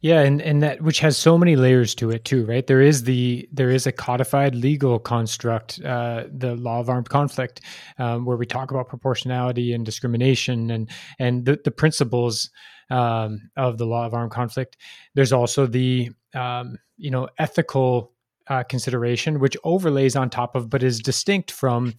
[0.02, 2.66] Yeah, and, and that which has so many layers to it too, right?
[2.66, 7.60] There is the there is a codified legal construct, uh, the law of armed conflict,
[7.98, 10.88] um, where we talk about proportionality and discrimination and
[11.18, 12.50] and the, the principles
[12.88, 14.78] um, of the law of armed conflict.
[15.14, 18.14] There's also the um, you know ethical
[18.48, 21.92] uh, consideration, which overlays on top of, but is distinct from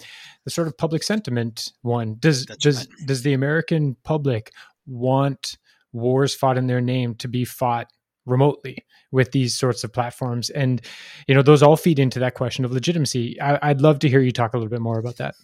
[0.43, 2.15] the sort of public sentiment one.
[2.19, 3.07] Does That's does right.
[3.07, 4.51] does the American public
[4.87, 5.57] want
[5.93, 7.87] wars fought in their name to be fought
[8.25, 10.49] remotely with these sorts of platforms.
[10.49, 10.81] And
[11.27, 13.39] you know those all feed into that question of legitimacy.
[13.41, 15.35] I, would love to hear you talk a little bit more about that.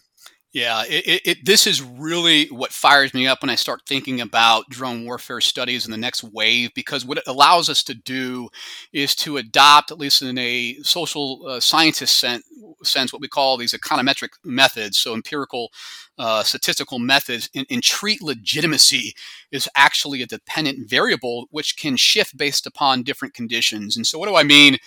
[0.54, 4.70] Yeah, it, it, this is really what fires me up when I start thinking about
[4.70, 8.48] drone warfare studies in the next wave, because what it allows us to do
[8.90, 12.44] is to adopt, at least in a social uh, scientist sense,
[12.82, 15.70] sense, what we call these econometric methods, so empirical
[16.18, 19.14] uh, statistical methods, and, treat legitimacy
[19.50, 23.96] is actually a dependent variable, which can shift based upon different conditions.
[23.96, 24.78] And so, what do I mean?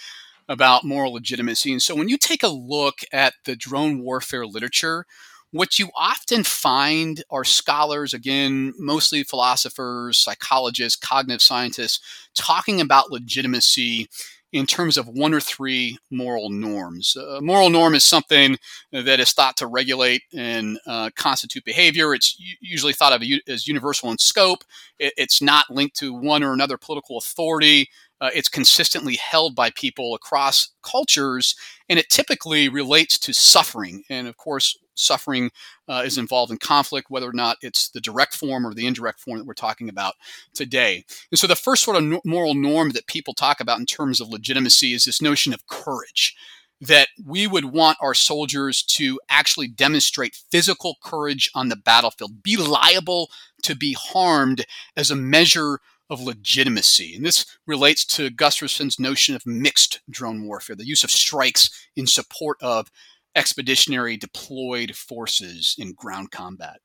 [0.50, 1.72] about moral legitimacy.
[1.72, 5.06] And so when you take a look at the drone warfare literature,
[5.52, 12.00] what you often find are scholars, again, mostly philosophers, psychologists, cognitive scientists,
[12.34, 14.10] talking about legitimacy
[14.52, 17.16] in terms of one or three moral norms.
[17.16, 18.58] A moral norm is something
[18.92, 22.14] that is thought to regulate and uh, constitute behavior.
[22.14, 24.64] It's usually thought of as universal in scope.
[25.00, 27.90] It's not linked to one or another political authority.
[28.20, 31.56] Uh, it's consistently held by people across cultures,
[31.90, 34.04] and it typically relates to suffering.
[34.10, 35.52] And of course, suffering
[35.88, 39.20] uh, is involved in conflict, whether or not it's the direct form or the indirect
[39.20, 40.16] form that we're talking about
[40.54, 41.06] today.
[41.32, 44.30] And so, the first sort of moral norm that people talk about in terms of
[44.30, 46.36] legitimacy is this notion of courage.
[46.84, 52.58] That we would want our soldiers to actually demonstrate physical courage on the battlefield, be
[52.58, 53.30] liable
[53.62, 54.66] to be harmed
[54.98, 55.80] as a measure
[56.12, 57.16] of legitimacy.
[57.16, 62.06] And this relates to Gusterson's notion of mixed drone warfare, the use of strikes in
[62.06, 62.92] support of
[63.36, 66.80] expeditionary deployed forces in ground combat.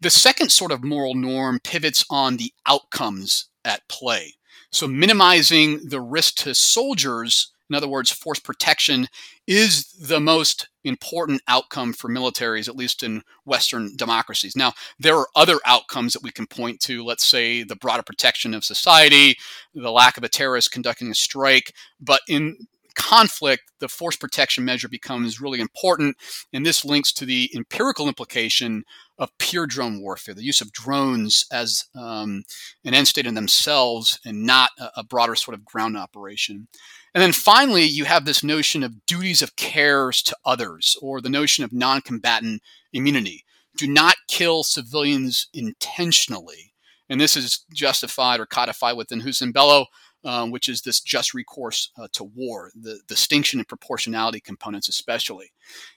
[0.00, 4.34] The second sort of moral norm pivots on the outcomes at play.
[4.70, 9.08] So, minimizing the risk to soldiers, in other words, force protection,
[9.46, 14.56] is the most important outcome for militaries, at least in Western democracies.
[14.56, 18.54] Now, there are other outcomes that we can point to, let's say the broader protection
[18.54, 19.36] of society,
[19.74, 22.56] the lack of a terrorist conducting a strike, but in
[22.98, 26.16] conflict, the force protection measure becomes really important.
[26.52, 28.84] And this links to the empirical implication
[29.18, 32.42] of pure drone warfare, the use of drones as um,
[32.84, 36.66] an end state in themselves and not a, a broader sort of ground operation.
[37.14, 41.30] And then finally, you have this notion of duties of cares to others, or the
[41.30, 43.44] notion of non combatant immunity.
[43.76, 46.74] Do not kill civilians intentionally.
[47.08, 49.86] And this is justified or codified within Jus in Bello
[50.24, 55.52] um, which is this just recourse uh, to war, the distinction and proportionality components, especially.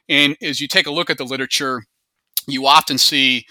[0.09, 1.83] And as you take a look at the literature,
[2.47, 3.45] you often see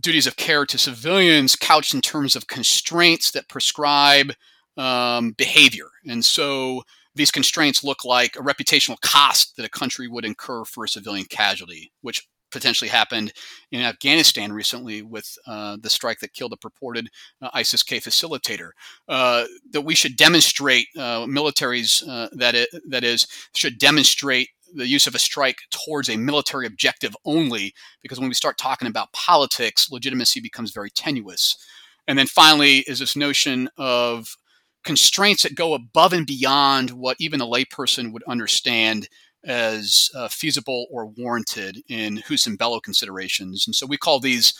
[0.00, 4.32] duties of care to civilians couched in terms of constraints that prescribe
[4.76, 5.88] um, behavior.
[6.06, 6.82] And so
[7.14, 11.26] these constraints look like a reputational cost that a country would incur for a civilian
[11.26, 13.32] casualty, which potentially happened
[13.70, 17.08] in Afghanistan recently with uh, the strike that killed a purported
[17.42, 18.70] uh, ISIS K facilitator.
[19.08, 24.86] Uh, that we should demonstrate uh, militaries uh, that it, that is should demonstrate the
[24.86, 27.72] use of a strike towards a military objective only,
[28.02, 31.56] because when we start talking about politics, legitimacy becomes very tenuous.
[32.06, 34.28] And then finally, is this notion of
[34.84, 39.08] constraints that go above and beyond what even a layperson would understand
[39.44, 43.66] as uh, feasible or warranted in Jus in Bello considerations.
[43.66, 44.54] And so we call these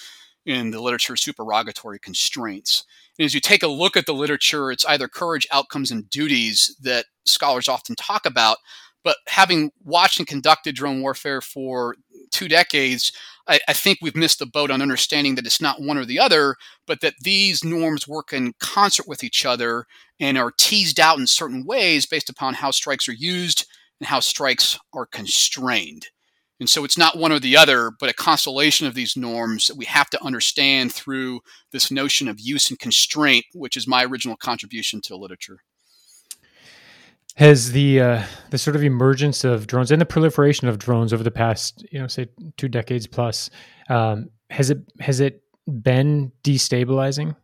[0.46, 2.84] in the literature supererogatory constraints.
[3.18, 6.74] And as you take a look at the literature, it's either courage, outcomes, and duties
[6.82, 8.58] that scholars often talk about.
[9.04, 11.96] But having watched and conducted drone warfare for
[12.30, 13.12] two decades,
[13.46, 16.18] I, I, think we've missed the boat on understanding that it's not one or the
[16.18, 16.56] other,
[16.86, 19.86] but that these norms work in concert with each other
[20.20, 23.66] and are teased out in certain ways based upon how strikes are used
[24.00, 26.08] and how strikes are constrained.
[26.60, 29.76] And so it's not one or the other, but a constellation of these norms that
[29.76, 31.40] we have to understand through
[31.70, 35.58] this notion of use and constraint, which is my original contribution to literature.
[37.36, 41.22] Has the uh, the sort of emergence of drones and the proliferation of drones over
[41.22, 42.26] the past, you know, say
[42.56, 43.48] two decades plus,
[43.88, 47.36] um, has it has it been destabilizing?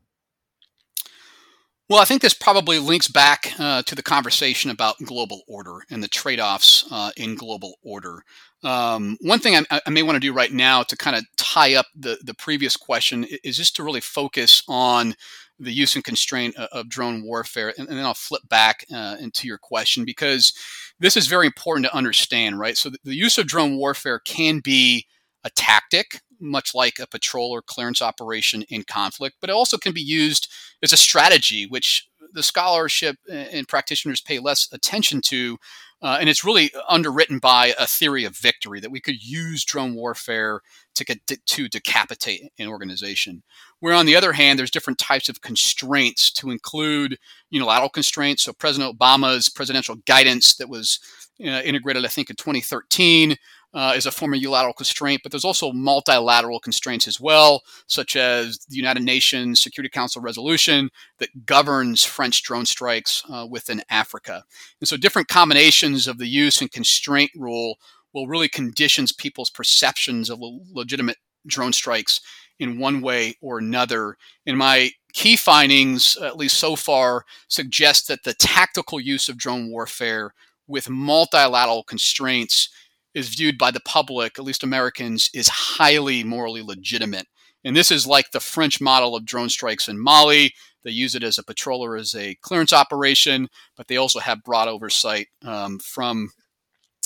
[1.91, 6.03] Well, I think this probably links back uh, to the conversation about global order and
[6.03, 8.23] the trade offs uh, in global order.
[8.63, 11.75] Um, one thing I, I may want to do right now to kind of tie
[11.75, 15.15] up the, the previous question is just to really focus on
[15.59, 17.75] the use and constraint of, of drone warfare.
[17.77, 20.55] And, then I'll flip back uh, into your question because
[20.99, 22.79] this is very important to understand, right?
[22.79, 25.07] So, the use of drone warfare can be
[25.45, 29.93] a tactic, much like a patrol or clearance operation in conflict, but it also can
[29.93, 30.51] be used
[30.83, 35.57] as a strategy, which the scholarship and practitioners pay less attention to.
[36.03, 39.95] Uh, and it's really underwritten by a theory of victory that we could use drone
[39.95, 40.61] warfare
[40.95, 41.05] to,
[41.47, 43.43] to decapitate an organization.
[43.81, 47.19] Where on the other hand, there's different types of constraints to include
[47.49, 48.43] unilateral constraints.
[48.43, 50.99] So President Obama's presidential guidance that was
[51.41, 53.37] uh, integrated, I think, in 2013
[53.75, 58.15] uh, is a form of unilateral constraint, but there's also multilateral constraints as well, such
[58.15, 64.45] as the United Nations Security Council resolution that governs French drone strikes uh, within Africa.
[64.81, 67.79] And so different combinations of the use and constraint rule
[68.13, 70.39] will really conditions people's perceptions of
[70.73, 71.17] legitimate
[71.47, 72.21] drone strikes
[72.61, 74.17] in one way or another.
[74.47, 79.71] And my key findings, at least so far, suggest that the tactical use of drone
[79.71, 80.33] warfare
[80.67, 82.69] with multilateral constraints
[83.15, 87.27] is viewed by the public, at least Americans, is highly morally legitimate.
[87.65, 90.53] And this is like the French model of drone strikes in Mali.
[90.85, 94.45] They use it as a patrol or as a clearance operation, but they also have
[94.45, 96.31] broad oversight um, from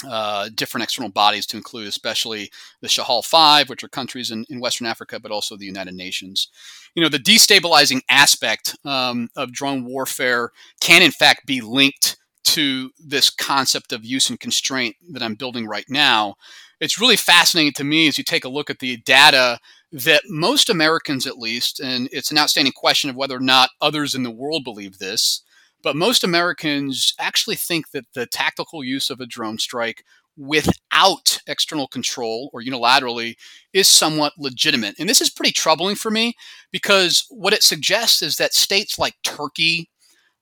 [0.06, 2.50] uh, different external bodies to include especially
[2.80, 6.48] the Sahel Five, which are countries in, in, Western Africa, but also the United Nations.
[6.94, 10.50] You know, the destabilizing aspect um, of drone warfare
[10.80, 12.16] can in fact be linked
[12.54, 16.34] to this concept of use and constraint that I'm building right now.
[16.80, 19.58] It's really fascinating to me as you take a look at the data
[19.92, 24.14] that most Americans, at least, and it's an outstanding question of whether or not others
[24.14, 25.42] in the world believe this,
[25.82, 30.04] but most Americans actually think that the tactical use of a drone strike
[30.36, 33.36] without external control or unilaterally
[33.72, 34.94] is somewhat legitimate.
[34.98, 36.34] And this is pretty troubling for me
[36.70, 39.90] because what it suggests is that states like Turkey,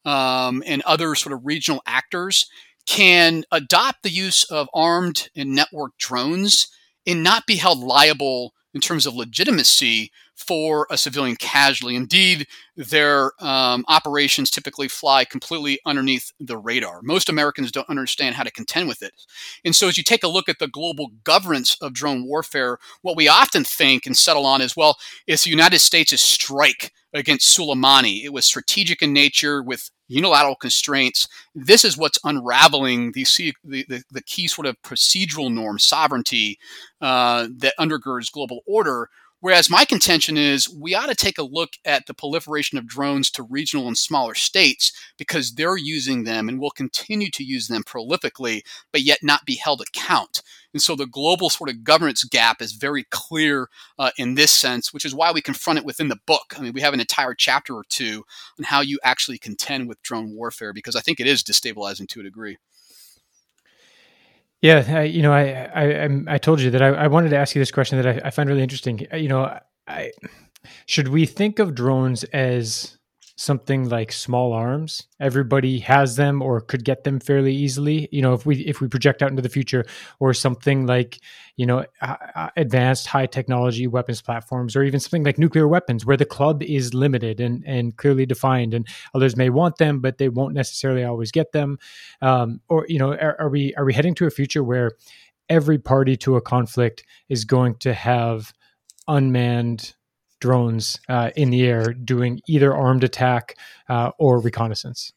[0.07, 2.49] um, and other sort of regional actors
[2.87, 6.69] can adopt the use of armed and networked drones
[7.07, 11.97] and not be held liable in terms of legitimacy for a civilian casualty.
[11.97, 17.01] Indeed, their um, operations typically fly completely underneath the radar.
[17.03, 19.13] Most Americans don't understand how to contend with it.
[19.65, 23.17] And so, as you take a look at the global governance of drone warfare, what
[23.17, 28.23] we often think and settle on is well, it's the United States' strike against Soleimani.
[28.25, 31.29] It was strategic in nature with unilateral constraints.
[31.55, 33.27] This is what's unraveling the,
[33.65, 36.59] the, the, the key sort of procedural norm, sovereignty
[37.01, 39.09] uh, that undergirds global order.
[39.41, 43.31] Whereas my contention is we ought to take a look at the proliferation of drones
[43.33, 47.85] to regional and smaller states because they're using them and will continue to use them
[47.85, 48.63] prolifically,
[48.93, 50.43] but yet not be held account.
[50.73, 53.69] And so the global sort of governance gap is very clear
[53.99, 56.55] uh, in this sense, which is why we confront it within the book.
[56.57, 58.25] I mean, we have an entire chapter or two
[58.59, 62.21] on how you actually contend with drone warfare because I think it is destabilizing to
[62.21, 62.57] a degree.
[64.63, 67.55] Yeah, I, you know, I, I I told you that I, I wanted to ask
[67.55, 69.07] you this question that I, I find really interesting.
[69.13, 70.13] You know, I
[70.87, 72.96] should we think of drones as
[73.37, 75.07] something like small arms.
[75.21, 78.09] Everybody has them or could get them fairly easily.
[78.11, 79.85] You know if we if we project out into the future
[80.19, 81.21] or something like
[81.57, 81.85] you know
[82.57, 86.95] advanced high technology weapons platforms or even something like nuclear weapons where the club is
[86.95, 91.31] limited and and clearly defined and others may want them but they won't necessarily always
[91.31, 91.79] get them.
[92.23, 94.93] Um, or you know are, are we are we heading to a future where
[95.49, 98.53] every party to a conflict is going to have
[99.07, 99.95] unmanned
[100.41, 103.57] drones uh, in the air doing either armed attack
[103.89, 105.13] uh, or reconnaissance.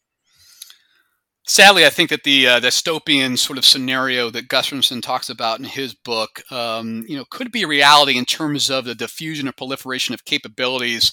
[1.46, 5.66] Sadly, I think that the uh, dystopian sort of scenario that Gusterson talks about in
[5.66, 9.52] his book, um, you know, could be a reality in terms of the diffusion or
[9.52, 11.12] proliferation of capabilities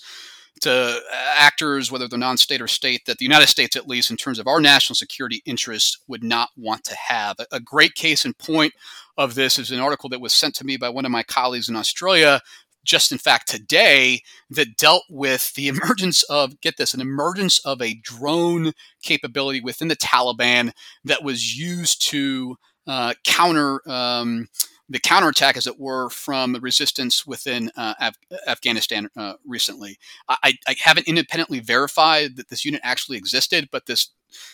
[0.61, 1.01] to
[1.39, 4.47] actors, whether they're non-state or state, that the United States, at least in terms of
[4.47, 7.37] our national security interests, would not want to have.
[7.51, 8.75] A great case in point
[9.19, 11.69] of this is an article that was sent to me by one of my colleagues
[11.69, 12.41] in Australia
[12.87, 17.83] just in fact today that dealt with the emergence of get this an emergence of
[17.83, 18.73] a drone
[19.03, 20.73] capability within the Taliban
[21.05, 22.57] that was used to
[22.87, 24.49] uh, counter um,
[24.89, 29.99] the counterattack, as it were, from the resistance within uh, Af- Afghanistan uh, recently.
[30.29, 34.11] I, I, haven't independently verified that this unit actually existed, but this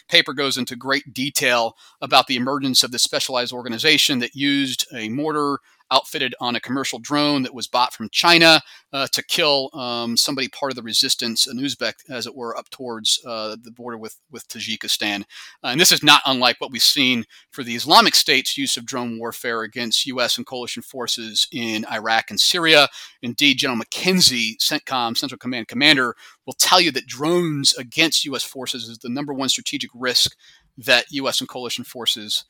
[0.09, 5.09] paper goes into great detail about the emergence of this specialized organization that used a
[5.11, 5.59] mortar
[5.93, 8.61] outfitted on a commercial drone that was bought from China
[8.93, 12.71] uh, to kill um, somebody part of the resistance, an Uzbek, as it were, up
[12.71, 15.23] towards uh, the border with, with Tajikistan.
[15.63, 18.87] Uh, and this is not unlike what we've seen for the Islamic State's use of
[18.87, 20.39] drone warfare against U.S.
[20.39, 22.89] and coalition forces in Iraq and Syria.
[23.21, 26.17] Indeed, General McKenzie, CENTCOM, Central Command Commander,
[26.47, 28.43] will tell you that drones against U.S.
[28.43, 30.37] forces is the number one strategic risk
[30.79, 31.41] that U.S.
[31.41, 32.45] and coalition forces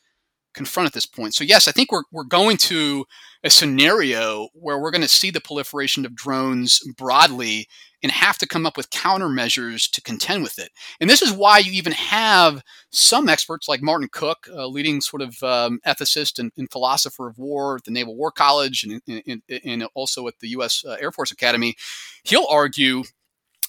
[0.55, 1.35] confront at this point.
[1.35, 3.05] So yes, I think we're we're going to
[3.45, 7.69] a scenario where we're going to see the proliferation of drones broadly
[8.03, 10.71] and have to come up with countermeasures to contend with it.
[11.01, 15.23] And this is why you even have some experts like Martin Cook, a leading sort
[15.23, 19.43] of um, ethicist and, and, philosopher of war at the Naval War College and, and,
[19.65, 20.85] and also at the U.S.
[20.85, 21.77] Uh, Air Force Academy.
[22.25, 23.05] He'll argue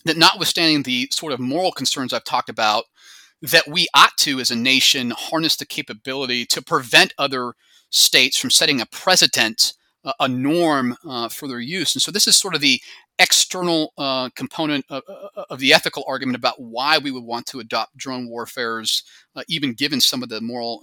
[0.05, 2.85] that notwithstanding the sort of moral concerns I've talked about,
[3.43, 7.53] that we ought to, as a nation, harness the capability to prevent other
[7.89, 9.73] states from setting a precedent,
[10.05, 11.93] uh, a norm uh, for their use.
[11.93, 12.81] And so this is sort of the
[13.19, 17.59] external uh, component of, uh, of, the ethical argument about why we would want to
[17.59, 19.03] adopt drone warfares,
[19.35, 20.81] uh, even given some of the moral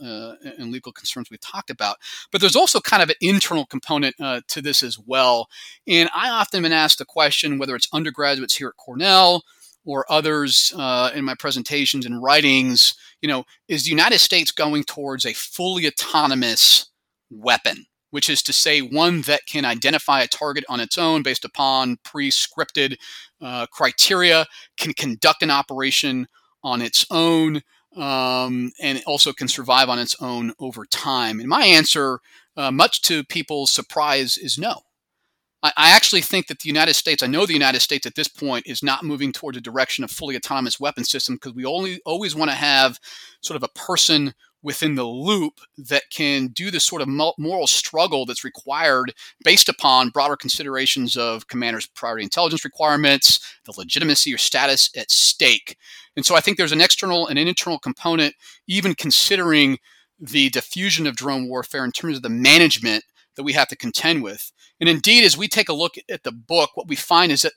[0.58, 1.96] and legal concerns we've talked about.
[2.30, 5.48] But there's also kind of an internal component to this as well.
[5.88, 9.42] And I often been asked the question, whether it's undergraduates here at Cornell,
[9.90, 14.84] or others uh, in my presentations and writings, you know, is the United States going
[14.84, 16.86] towards a fully autonomous
[17.28, 21.44] weapon, which is to say, one that can identify a target on its own based
[21.44, 22.96] upon pre scripted
[23.42, 26.28] uh, criteria, can conduct an operation
[26.62, 27.60] on its own,
[27.96, 31.40] um, and also can survive on its own over time?
[31.40, 32.20] And my answer,
[32.56, 34.82] uh, much to people's surprise, is no.
[35.62, 38.66] I, actually think that the United States, I know the United States at this point
[38.66, 42.34] is not moving towards a direction of fully autonomous weapon system because we only always
[42.34, 42.98] want to have
[43.42, 44.32] sort of a person
[44.62, 50.10] within the loop that can do the sort of moral struggle that's required based upon
[50.10, 55.76] broader considerations of commanders' priority intelligence requirements, the legitimacy or status at stake.
[56.16, 58.34] And so I think there's an external and an internal component,
[58.66, 59.78] even considering
[60.18, 63.04] the diffusion of drone warfare in terms of the management
[63.40, 64.52] that we have to contend with.
[64.80, 67.54] And indeed, as we take a look at the book, what we find is that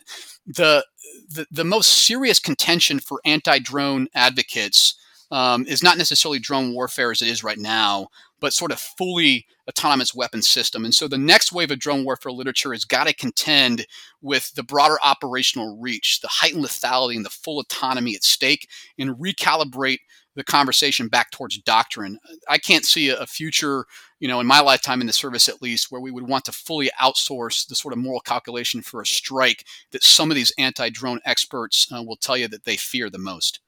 [0.48, 0.86] the
[1.30, 4.96] the, the most serious contention for anti-drone advocates
[5.30, 8.08] um, is not necessarily drone warfare as it is right now,
[8.40, 10.86] but sort of fully autonomous weapon system.
[10.86, 13.86] And so the next wave of drone warfare literature has got to contend
[14.22, 19.16] with the broader operational reach, the heightened lethality, and the full autonomy at stake, and
[19.18, 20.00] recalibrate
[20.36, 22.20] the conversation back towards doctrine.
[22.48, 23.86] I can't see a, future,
[24.20, 26.52] you know, in my lifetime in the service at least, where we would want to
[26.52, 31.20] fully outsource the sort of moral calculation for a strike that some of these anti-drone
[31.26, 33.60] experts uh, will tell you that they fear the most.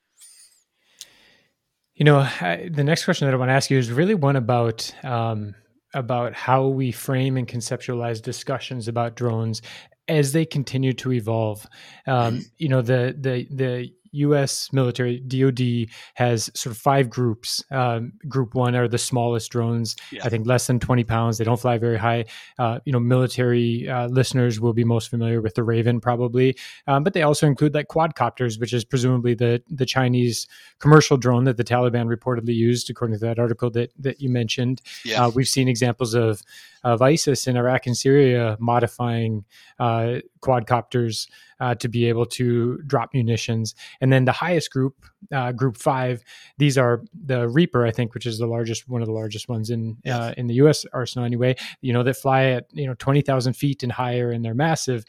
[1.93, 4.36] You know, I, the next question that I want to ask you is really one
[4.36, 5.55] about um,
[5.93, 9.61] about how we frame and conceptualize discussions about drones
[10.07, 11.66] as they continue to evolve.
[12.05, 14.72] Um, you know, the the the U.S.
[14.72, 17.63] military DoD has sort of five groups.
[17.72, 19.95] Um, group one are the smallest drones.
[20.11, 20.22] Yeah.
[20.24, 21.38] I think less than 20 pounds.
[21.38, 22.26] They don't fly very high.
[22.57, 26.57] Uh, you know, military uh, listeners will be most familiar with the Raven, probably.
[26.88, 30.47] Um, but they also include like quadcopters, which is presumably the the Chinese
[30.80, 34.82] commercial drone that the Taliban reportedly used, according to that article that that you mentioned.
[35.03, 35.26] Yeah.
[35.26, 36.41] Uh, we've seen examples of
[36.86, 39.43] of ISIS in Iraq and Syria modifying
[39.79, 41.27] uh, quadcopters
[41.59, 43.73] uh, to be able to drop munitions.
[43.99, 46.23] And then the highest group, uh, Group Five,
[46.59, 49.71] these are the Reaper, I think, which is the largest, one of the largest ones
[49.71, 50.86] in uh, in the U.S.
[50.93, 51.55] arsenal anyway.
[51.81, 55.05] You know that fly at you know twenty thousand feet and higher, and they're massive.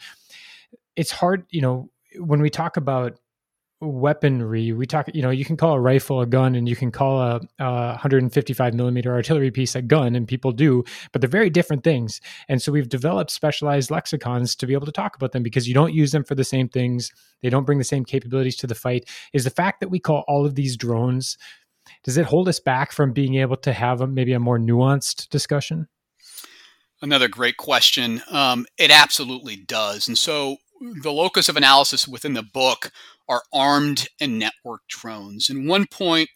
[0.96, 3.18] It's hard, you know, when we talk about
[3.80, 6.90] weaponry we talk you know you can call a rifle a gun and you can
[6.90, 11.50] call a, a 155 millimeter artillery piece a gun and people do but they're very
[11.50, 12.20] different things.
[12.48, 15.74] And so we've developed specialized lexicons to be able to talk about them because you
[15.74, 17.12] don't use them for the same things.
[17.42, 19.08] They don't bring the same capabilities to the fight.
[19.32, 21.36] Is the fact that we call all of these drones
[22.02, 25.28] does it hold us back from being able to have a, maybe a more nuanced
[25.28, 25.86] discussion?
[27.00, 28.22] Another great question.
[28.28, 30.08] Um, it absolutely does.
[30.08, 30.56] And so
[31.02, 32.90] the locus of analysis within the book
[33.28, 35.50] are armed and networked drones.
[35.50, 36.28] And one point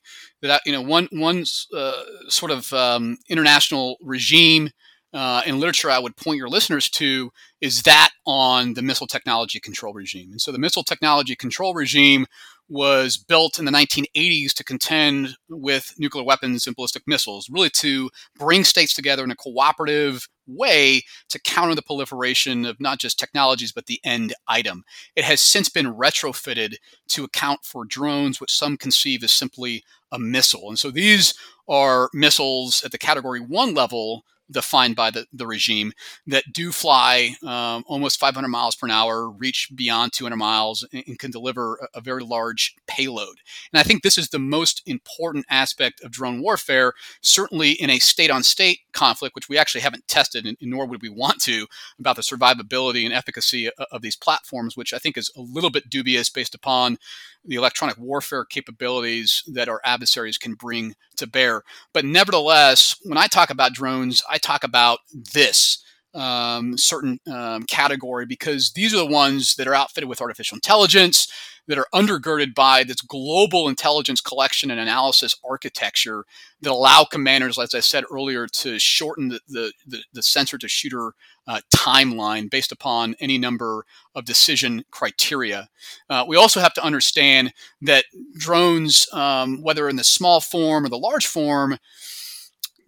[0.43, 1.45] that you know, one one
[1.76, 4.70] uh, sort of um, international regime
[5.12, 7.30] uh, in literature I would point your listeners to
[7.61, 10.30] is that on the missile technology control regime.
[10.30, 12.26] And so the missile technology control regime
[12.68, 18.09] was built in the 1980s to contend with nuclear weapons and ballistic missiles, really to
[18.36, 23.72] bring states together in a cooperative way to counter the proliferation of not just technologies,
[23.72, 24.84] but the end item.
[25.16, 26.76] It has since been retrofitted
[27.09, 30.68] to account for drones, which some conceive as simply a missile.
[30.68, 31.34] And so these
[31.68, 35.92] are missiles at the category one level defined by the, the regime
[36.26, 41.18] that do fly um, almost 500 miles per hour, reach beyond 200 miles, and, and
[41.18, 43.36] can deliver a, a, very large payload.
[43.72, 47.98] And I think this is the most important aspect of drone warfare, certainly in a
[47.98, 51.66] state on state conflict, which we actually haven't tested, and, nor would we want to,
[51.99, 55.70] about the survivability and efficacy of, of these platforms, which I think is a little
[55.70, 56.99] bit dubious based upon
[57.45, 61.62] the electronic warfare capabilities that our adversaries can bring to bear.
[61.93, 65.82] But nevertheless, when I talk about drones, I talk about this
[66.14, 71.28] um, certain um, category because these are the ones that are outfitted with artificial intelligence
[71.68, 76.24] that are undergirded by this global intelligence collection and analysis architecture
[76.61, 80.68] that allow commanders, as I said earlier, to shorten the, the, the, the sensor to
[80.68, 81.12] shooter
[81.46, 83.84] uh, timeline based upon any number
[84.14, 85.68] of decision criteria.
[86.08, 88.04] Uh, we also have to understand that
[88.36, 91.78] drones, um, whether in the small form or the large form,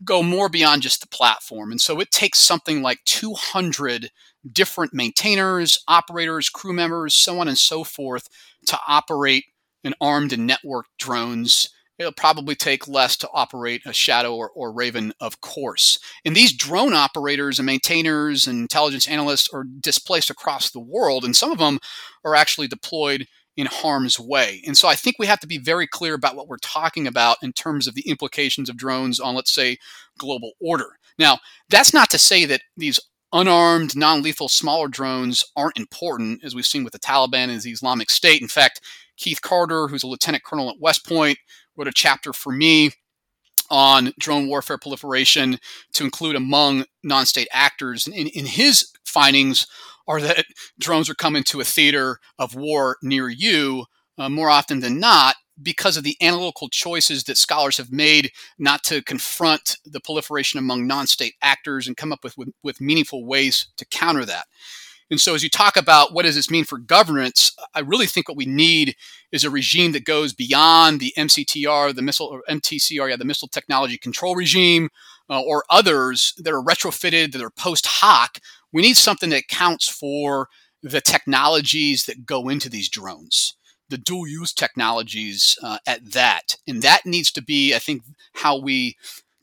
[0.05, 1.71] go more beyond just the platform.
[1.71, 4.11] And so it takes something like 200
[4.51, 8.29] different maintainers, operators, crew members, so on and so forth
[8.67, 9.45] to operate
[9.85, 11.71] an armed and networked drones.
[11.99, 15.99] It'll probably take less to operate a Shadow or, or Raven, of course.
[16.25, 21.37] And these drone operators and maintainers and intelligence analysts are displaced across the world, and
[21.37, 21.79] some of them
[22.25, 23.27] are actually deployed
[23.57, 24.63] in harm's way.
[24.67, 27.37] And so I think we have to be very clear about what we're talking about
[27.43, 29.79] in terms of the implications of drones on, let's say,
[30.19, 30.97] global order.
[31.19, 31.39] Now,
[31.69, 32.99] that's not to say that these
[33.33, 37.71] unarmed, non lethal, smaller drones aren't important, as we've seen with the Taliban and the
[37.71, 38.43] Islamic State.
[38.43, 38.81] In fact,
[39.17, 41.39] Keith Carter, who's a lieutenant colonel at West Point,
[41.77, 42.93] wrote a chapter for me
[43.71, 45.59] on drone warfare proliferation
[45.95, 48.07] to include among non state actors.
[48.07, 49.67] And in, in his findings,
[50.07, 50.47] are that
[50.79, 53.87] drones are coming to a theater of war near you
[54.19, 58.83] uh, more often than not because of the analytical choices that scholars have made not
[58.85, 63.69] to confront the proliferation among non-state actors and come up with, with, with meaningful ways
[63.77, 64.47] to counter that.
[65.11, 68.29] And so, as you talk about what does this mean for governance, I really think
[68.29, 68.97] what we need
[69.31, 73.49] is a regime that goes beyond the MCTR, the missile or MTCR, yeah, the missile
[73.49, 74.89] technology control regime,
[75.29, 78.39] uh, or others that are retrofitted, that are post hoc.
[78.73, 80.49] We need something that accounts for
[80.83, 83.55] the technologies that go into these drones
[83.93, 86.57] the dual use technologies uh, at that.
[86.67, 88.03] And that needs to be, I think,
[88.33, 88.97] how we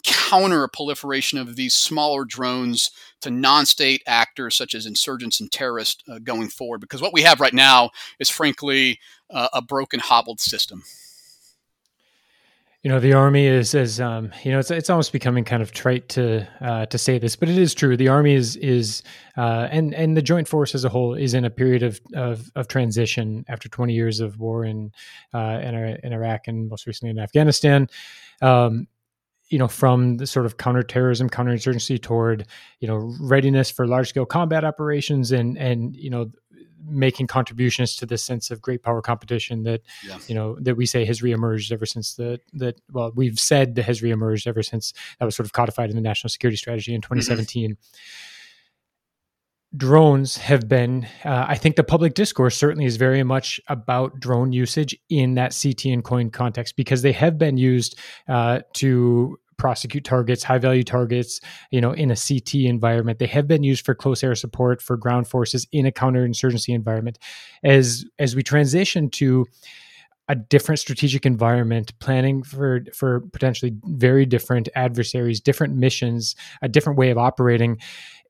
[0.03, 2.89] counter a proliferation of these smaller drones
[3.21, 6.81] to non state actors such as insurgents and terrorists uh, going forward.
[6.81, 8.99] Because what we have right now is, frankly,
[9.29, 10.83] uh, a broken, hobbled system
[12.83, 15.71] you know the army is as um, you know it's it's almost becoming kind of
[15.73, 17.97] trite to uh, to say this, but it is true.
[17.97, 19.03] The army is is
[19.37, 22.49] uh, and and the joint force as a whole is in a period of of,
[22.55, 24.91] of transition after 20 years of war in
[25.33, 27.89] uh, in, in Iraq and most recently in Afghanistan.
[28.41, 28.87] Um,
[29.49, 32.45] you know, from the sort of counterterrorism, counterinsurgency toward,
[32.79, 36.31] you know, readiness for large scale combat operations and, and, you know,
[36.87, 40.17] making contributions to this sense of great power competition that yeah.
[40.27, 43.83] you know that we say has reemerged ever since the that well we've said that
[43.83, 47.01] has reemerged ever since that was sort of codified in the national security strategy in
[47.01, 49.77] 2017 mm-hmm.
[49.77, 54.51] drones have been uh, i think the public discourse certainly is very much about drone
[54.51, 60.03] usage in that ct and coin context because they have been used uh, to prosecute
[60.03, 61.39] targets, high value targets,
[61.69, 63.19] you know, in a CT environment.
[63.19, 67.19] They have been used for close air support for ground forces in a counterinsurgency environment.
[67.63, 69.45] As as we transition to
[70.27, 76.97] a different strategic environment, planning for for potentially very different adversaries, different missions, a different
[76.97, 77.77] way of operating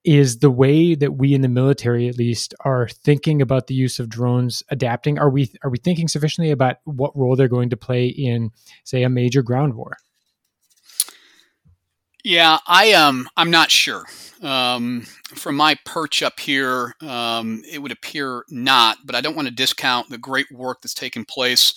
[0.05, 3.99] is the way that we in the military at least are thinking about the use
[3.99, 7.75] of drones adapting are we are we thinking sufficiently about what role they're going to
[7.75, 8.49] play in
[8.85, 9.97] say a major ground war
[12.23, 14.05] yeah, I um I'm not sure.
[14.41, 15.05] Um,
[15.35, 19.53] from my perch up here, um, it would appear not, but I don't want to
[19.53, 21.73] discount the great work that's taken place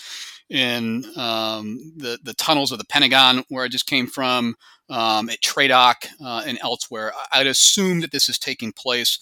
[0.49, 4.57] in um, the the tunnels of the Pentagon, where I just came from,
[4.89, 7.13] um, at TRADOC uh, and elsewhere.
[7.33, 9.19] I'd assume that this is taking place.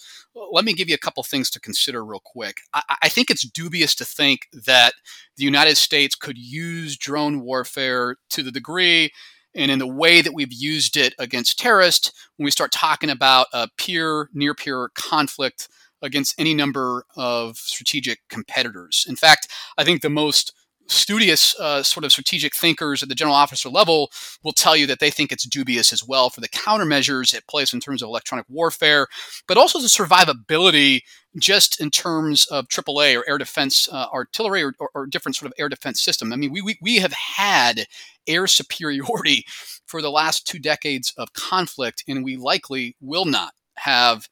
[0.51, 2.57] Let me give you a couple things to consider real quick.
[2.73, 4.93] I, I think it's dubious to think that
[5.37, 9.11] the United States could use drone warfare to the degree
[9.55, 13.47] and in the way that we've used it against terrorists when we start talking about
[13.53, 15.67] a peer, near peer conflict
[16.01, 19.05] against any number of strategic competitors.
[19.07, 19.47] In fact,
[19.77, 20.53] I think the most
[20.91, 24.11] studious uh, sort of strategic thinkers at the general officer level
[24.43, 27.73] will tell you that they think it's dubious as well for the countermeasures it plays
[27.73, 29.07] in terms of electronic warfare,
[29.47, 31.01] but also the survivability
[31.39, 35.47] just in terms of AAA or air defense uh, artillery or, or, or, different sort
[35.47, 36.33] of air defense system.
[36.33, 37.85] I mean, we, we, we have had
[38.27, 39.45] air superiority
[39.85, 44.27] for the last two decades of conflict, and we likely will not have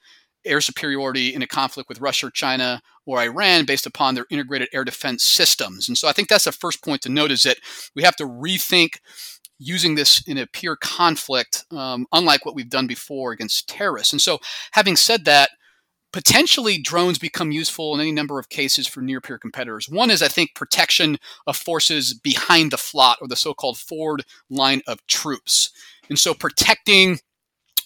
[0.50, 4.70] air superiority in a conflict with Russia or China or Iran based upon their integrated
[4.74, 5.88] air defense systems.
[5.88, 7.58] And so I think that's the first point to note is that
[7.96, 8.98] we have to rethink
[9.60, 14.14] using this in a peer conflict, um, unlike what we've done before against terrorists.
[14.14, 14.40] And so,
[14.72, 15.50] having said that,
[16.12, 19.88] potentially drones become useful in any number of cases for near peer competitors.
[19.88, 24.24] One is, I think, protection of forces behind the flot or the so called forward
[24.50, 25.70] line of troops.
[26.10, 27.20] And so, protecting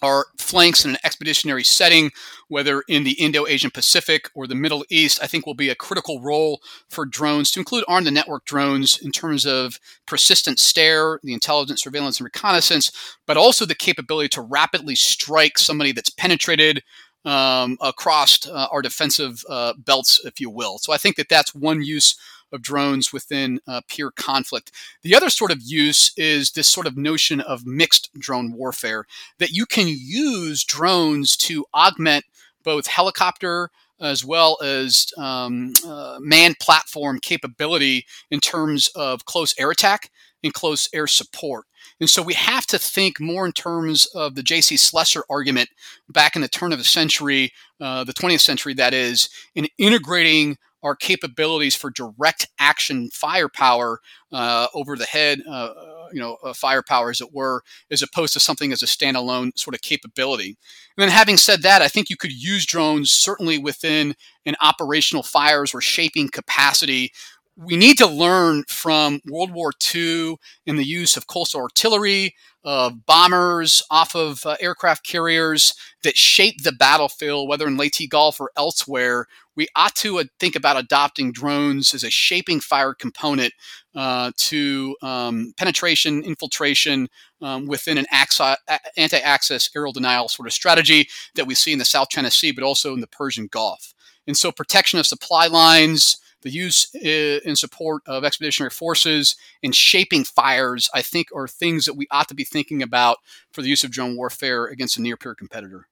[0.04, 2.12] our flanks in an expeditionary setting,
[2.50, 5.76] whether in the Indo Asian Pacific or the Middle East, I think will be a
[5.76, 11.20] critical role for drones to include arm the network drones in terms of persistent stare,
[11.24, 12.92] the intelligence, surveillance, and reconnaissance,
[13.26, 16.84] but also the capability to rapidly strike somebody that's penetrated
[17.26, 20.78] um, across uh, our defensive uh, belts, if you will.
[20.78, 22.18] So I think that that's one use
[22.54, 24.72] of drones within uh, peer conflict.
[25.02, 29.06] The other sort of use is this sort of notion of mixed drone warfare
[29.40, 32.26] that you can use drones to augment
[32.64, 39.72] both helicopter as well as um, uh, manned platform capability in terms of close air
[39.72, 40.12] attack
[40.44, 41.66] and close air support.
[42.00, 44.78] And so we have to think more in terms of the J.C.
[44.78, 45.70] Slessor argument
[46.10, 50.58] back in the turn of the century, uh, the 20th century, that is, in integrating
[50.84, 54.00] our capabilities for direct action firepower
[54.32, 55.74] uh, over the head, uh,
[56.12, 59.74] you know, uh, firepower as it were, as opposed to something as a standalone sort
[59.74, 60.58] of capability.
[60.98, 64.16] And then, having said that, I think you could use drones certainly within
[64.46, 67.12] an operational fires or shaping capacity
[67.56, 73.06] we need to learn from World War II in the use of coastal artillery, of
[73.06, 75.74] bombers off of uh, aircraft carriers
[76.04, 79.28] that shape the battlefield, whether in Leyte Gulf or elsewhere.
[79.56, 83.54] We ought to uh, think about adopting drones as a shaping fire component
[83.96, 87.08] uh, to um, penetration, infiltration
[87.42, 91.86] um, within an anti access area denial sort of strategy that we see in the
[91.86, 93.94] South China Sea, but also in the Persian Gulf.
[94.26, 100.24] And so, protection of supply lines, the use in support of expeditionary forces and shaping
[100.24, 103.18] fires, I think, are things that we ought to be thinking about
[103.52, 105.88] for the use of drone warfare against a near peer competitor.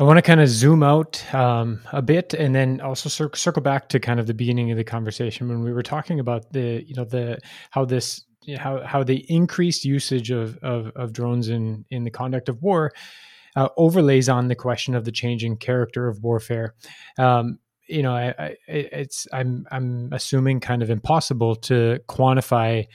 [0.00, 3.62] I want to kind of zoom out um, a bit and then also cir- circle
[3.62, 6.84] back to kind of the beginning of the conversation when we were talking about the,
[6.86, 7.38] you know, the
[7.70, 8.24] how this
[8.56, 12.92] how how the increased usage of of, of drones in in the conduct of war
[13.56, 16.74] uh, overlays on the question of the changing character of warfare.
[17.18, 22.86] Um, you know, I, I, it's I'm I'm assuming kind of impossible to quantify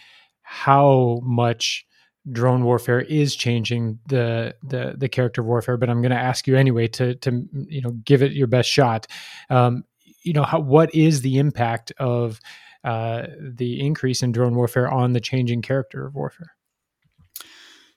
[0.41, 1.85] how much
[2.31, 5.77] drone warfare is changing the the the character of warfare.
[5.77, 8.69] But I'm going to ask you anyway to to you know give it your best
[8.69, 9.07] shot.
[9.49, 9.83] Um,
[10.23, 12.39] you know, how, what is the impact of
[12.83, 16.55] uh, the increase in drone warfare on the changing character of warfare?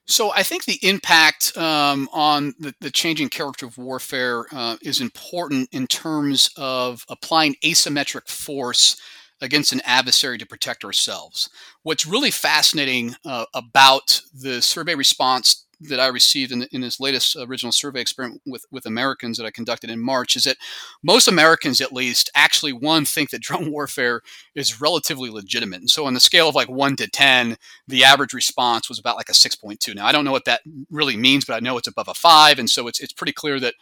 [0.09, 5.01] So I think the impact um, on the, the, changing character of warfare uh, is
[5.01, 8.97] important in terms of applying asymmetric force
[9.41, 11.51] against an adversary to protect ourselves.
[11.82, 17.37] What's really fascinating uh, about the survey response that I received in, in his latest
[17.39, 20.57] original survey experiment with, with Americans that I conducted in March is that
[21.03, 24.22] most Americans, at least, actually one think that drone warfare
[24.55, 25.80] is relatively legitimate.
[25.80, 27.57] And so, on the scale of like one to ten,
[27.87, 29.95] the average response was about like a six point two.
[29.95, 32.59] Now, I don't know what that really means, but I know it's above a five,
[32.59, 33.74] and so it's it's pretty clear that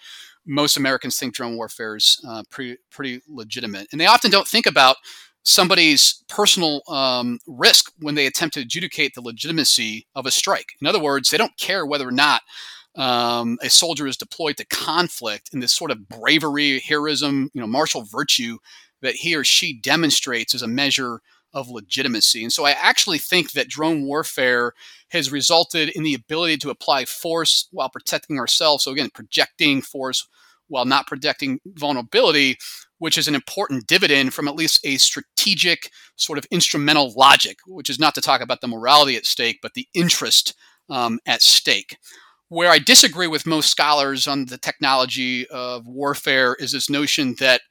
[0.47, 4.97] most Americans think drone warfare is uh, pretty legitimate, and they often don't think about
[5.45, 10.73] somebody's personal um, risk when they attempt to adjudicate the legitimacy of a strike.
[10.81, 12.43] In other words, they don't care whether or not
[12.97, 17.67] um, a soldier is deployed to conflict in this sort of bravery, heroism, you know,
[17.67, 18.59] martial virtue
[19.03, 21.21] that he or she demonstrates as a measure
[21.53, 22.43] of legitimacy.
[22.43, 24.73] And so I actually think that drone warfare
[25.11, 28.85] has resulted in the ability to apply force while protecting ourselves.
[28.85, 30.27] So again, projecting force
[30.69, 32.57] while not protecting vulnerability
[32.99, 37.91] which is an important dividend from at least a strategic sort of instrumental logic, which
[37.91, 40.55] is not to talk about the morality at stake, but the interest
[40.89, 41.97] um, at stake.
[42.49, 47.63] Where I disagree with most scholars on the technology of warfare is this notion that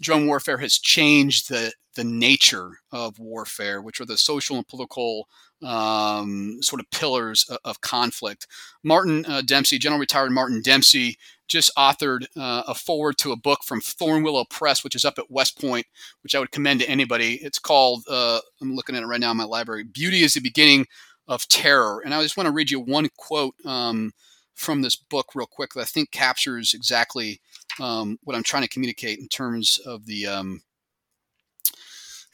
[0.00, 5.28] drone warfare has changed the, the nature of warfare, which are the social and political
[5.62, 8.46] um, sort of pillars of, of conflict.
[8.82, 11.18] Martin uh, Dempsey, General Retired Martin Dempsey,
[11.50, 15.30] just authored uh, a foreword to a book from Thornwillow Press, which is up at
[15.30, 15.84] West Point,
[16.22, 17.40] which I would commend to anybody.
[17.42, 20.40] It's called, uh, I'm looking at it right now in my library, Beauty is the
[20.40, 20.86] Beginning
[21.26, 22.02] of Terror.
[22.04, 24.12] And I just want to read you one quote um,
[24.54, 27.40] from this book real quick that I think captures exactly
[27.80, 30.26] um, what I'm trying to communicate in terms of the.
[30.26, 30.62] Um,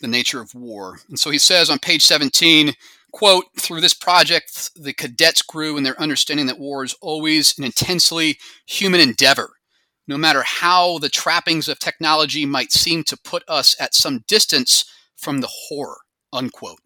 [0.01, 0.99] the nature of war.
[1.09, 2.74] And so he says on page 17,
[3.17, 7.64] quote, through this project, the cadets grew in their understanding that war is always an
[7.64, 9.55] intensely human endeavor.
[10.07, 14.85] No matter how the trappings of technology might seem to put us at some distance
[15.17, 15.97] from the horror,
[16.31, 16.81] unquote.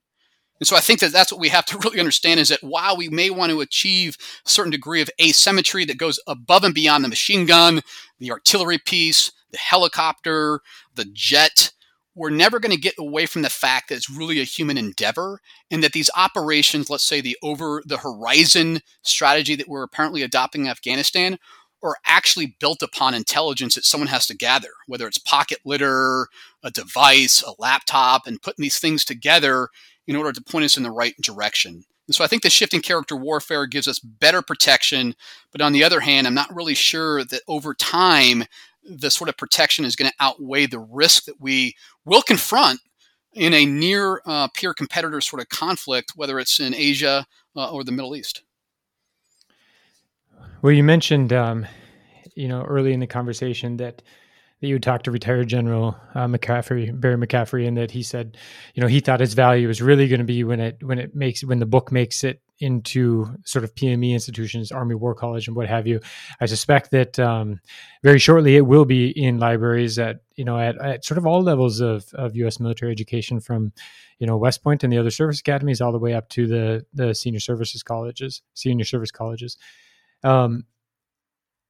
[0.61, 2.97] And so I think that that's what we have to really understand is that while
[2.97, 4.16] we may want to achieve
[4.47, 7.81] a certain degree of asymmetry that goes above and beyond the machine gun,
[8.20, 10.61] the artillery piece, the helicopter,
[10.95, 11.72] the jet,
[12.15, 15.41] we're never going to get away from the fact that it's really a human endeavor
[15.71, 20.63] and that these operations, let's say the over the horizon strategy that we're apparently adopting
[20.63, 21.39] in Afghanistan,
[21.83, 26.29] are actually built upon intelligence that someone has to gather, whether it's pocket litter,
[26.63, 29.69] a device, a laptop, and putting these things together
[30.07, 31.85] in order to point us in the right direction.
[32.07, 35.15] And so I think the shifting character warfare gives us better protection.
[35.53, 38.45] But on the other hand, I'm not really sure that over time
[38.85, 41.74] the sort of protection is going to outweigh the risk that we
[42.05, 42.81] will confront
[43.33, 47.26] in a near uh, peer competitor sort of conflict, whether it's in Asia
[47.57, 48.43] uh, or the Middle East.
[50.62, 51.66] Well, you mentioned, um,
[52.35, 54.03] you know, early in the conversation that
[54.61, 58.37] that you talked to retired General uh, McCaffrey, Barry McCaffrey, and that he said,
[58.75, 61.15] you know, he thought his value is really going to be when it when it
[61.15, 65.57] makes when the book makes it into sort of PME institutions, Army War College, and
[65.57, 66.01] what have you.
[66.41, 67.61] I suspect that um,
[68.03, 71.43] very shortly it will be in libraries at you know at, at sort of all
[71.43, 72.61] levels of, of U.S.
[72.61, 73.73] military education, from
[74.19, 76.87] you know West Point and the other service academies, all the way up to the
[76.93, 79.57] the senior services colleges, senior service colleges.
[80.23, 80.67] Um,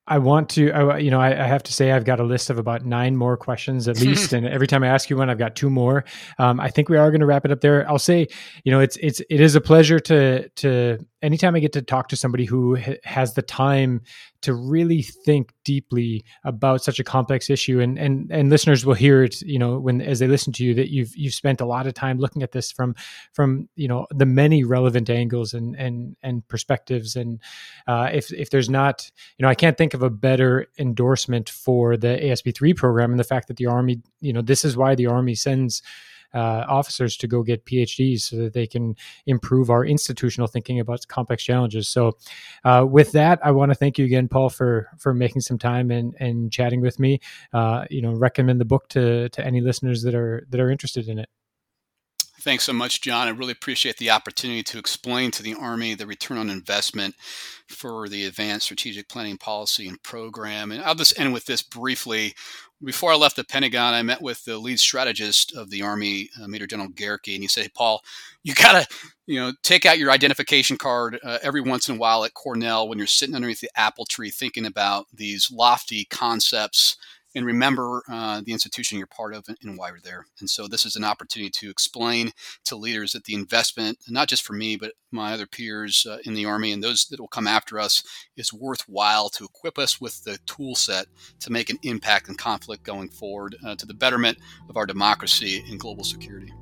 [0.07, 2.51] I want to, I, you know, I, I, have to say I've got a list
[2.51, 5.39] of about nine more questions at least, and every time I ask you one, I've
[5.39, 6.05] got two more.
[6.39, 7.89] Um, I think we are going to wrap it up there.
[7.89, 8.27] I'll say,
[8.65, 12.09] you know, it's it's it is a pleasure to to anytime I get to talk
[12.09, 14.03] to somebody who ha- has the time
[14.43, 19.23] to really think deeply about such a complex issue, and and and listeners will hear
[19.23, 21.87] it, you know, when as they listen to you that you've you've spent a lot
[21.87, 22.95] of time looking at this from
[23.33, 27.41] from you know the many relevant angles and and and perspectives, and
[27.87, 31.97] uh, if if there's not, you know, I can't think of a better endorsement for
[31.97, 34.95] the ASP three program and the fact that the Army, you know, this is why
[34.95, 35.83] the Army sends
[36.35, 41.07] uh, officers to go get PhDs so that they can improve our institutional thinking about
[41.09, 41.89] complex challenges.
[41.89, 42.17] So,
[42.65, 45.91] uh, with that, I want to thank you again, Paul, for for making some time
[45.91, 47.21] and and chatting with me.
[47.53, 51.09] Uh, you know, recommend the book to to any listeners that are that are interested
[51.09, 51.29] in it.
[52.41, 53.29] Thanks so much, John.
[53.29, 57.15] I really appreciate the opportunity to explain to the Army the return on investment
[57.69, 60.73] for the Advanced Strategic Planning Policy and Program.
[60.73, 62.35] And I'll just end with this briefly.
[62.83, 66.49] Before I left the Pentagon, I met with the lead strategist of the Army, uh,
[66.49, 68.03] Major General Gehrke, and he said, hey, Paul,
[68.43, 71.99] you got to you know, take out your identification card uh, every once in a
[71.99, 76.97] while at Cornell when you're sitting underneath the apple tree thinking about these lofty concepts
[77.35, 80.27] and remember uh, the institution you're part of and, why you're there.
[80.41, 82.33] And so this is an opportunity to explain
[82.65, 86.35] to leaders that the investment, not just for me, but my other peers uh, in
[86.35, 88.03] the Army and those that will come after us,
[88.37, 91.07] is worthwhile to equip us with the tool set
[91.39, 95.63] to make an impact in conflict going forward uh, to the betterment of our democracy
[95.71, 96.53] and global security.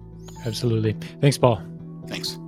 [0.44, 0.96] Absolutely.
[1.20, 1.62] Thanks, Paul.
[2.08, 2.38] Thanks.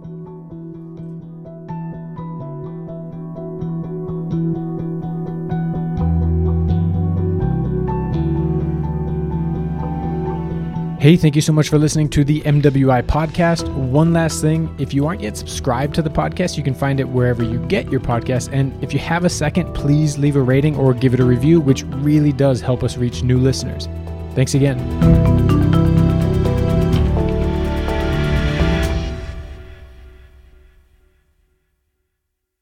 [11.00, 13.74] Hey, thank you so much for listening to the MWI podcast.
[13.74, 17.08] One last thing if you aren't yet subscribed to the podcast, you can find it
[17.08, 18.50] wherever you get your podcast.
[18.52, 21.58] And if you have a second, please leave a rating or give it a review,
[21.58, 23.88] which really does help us reach new listeners.
[24.34, 25.69] Thanks again.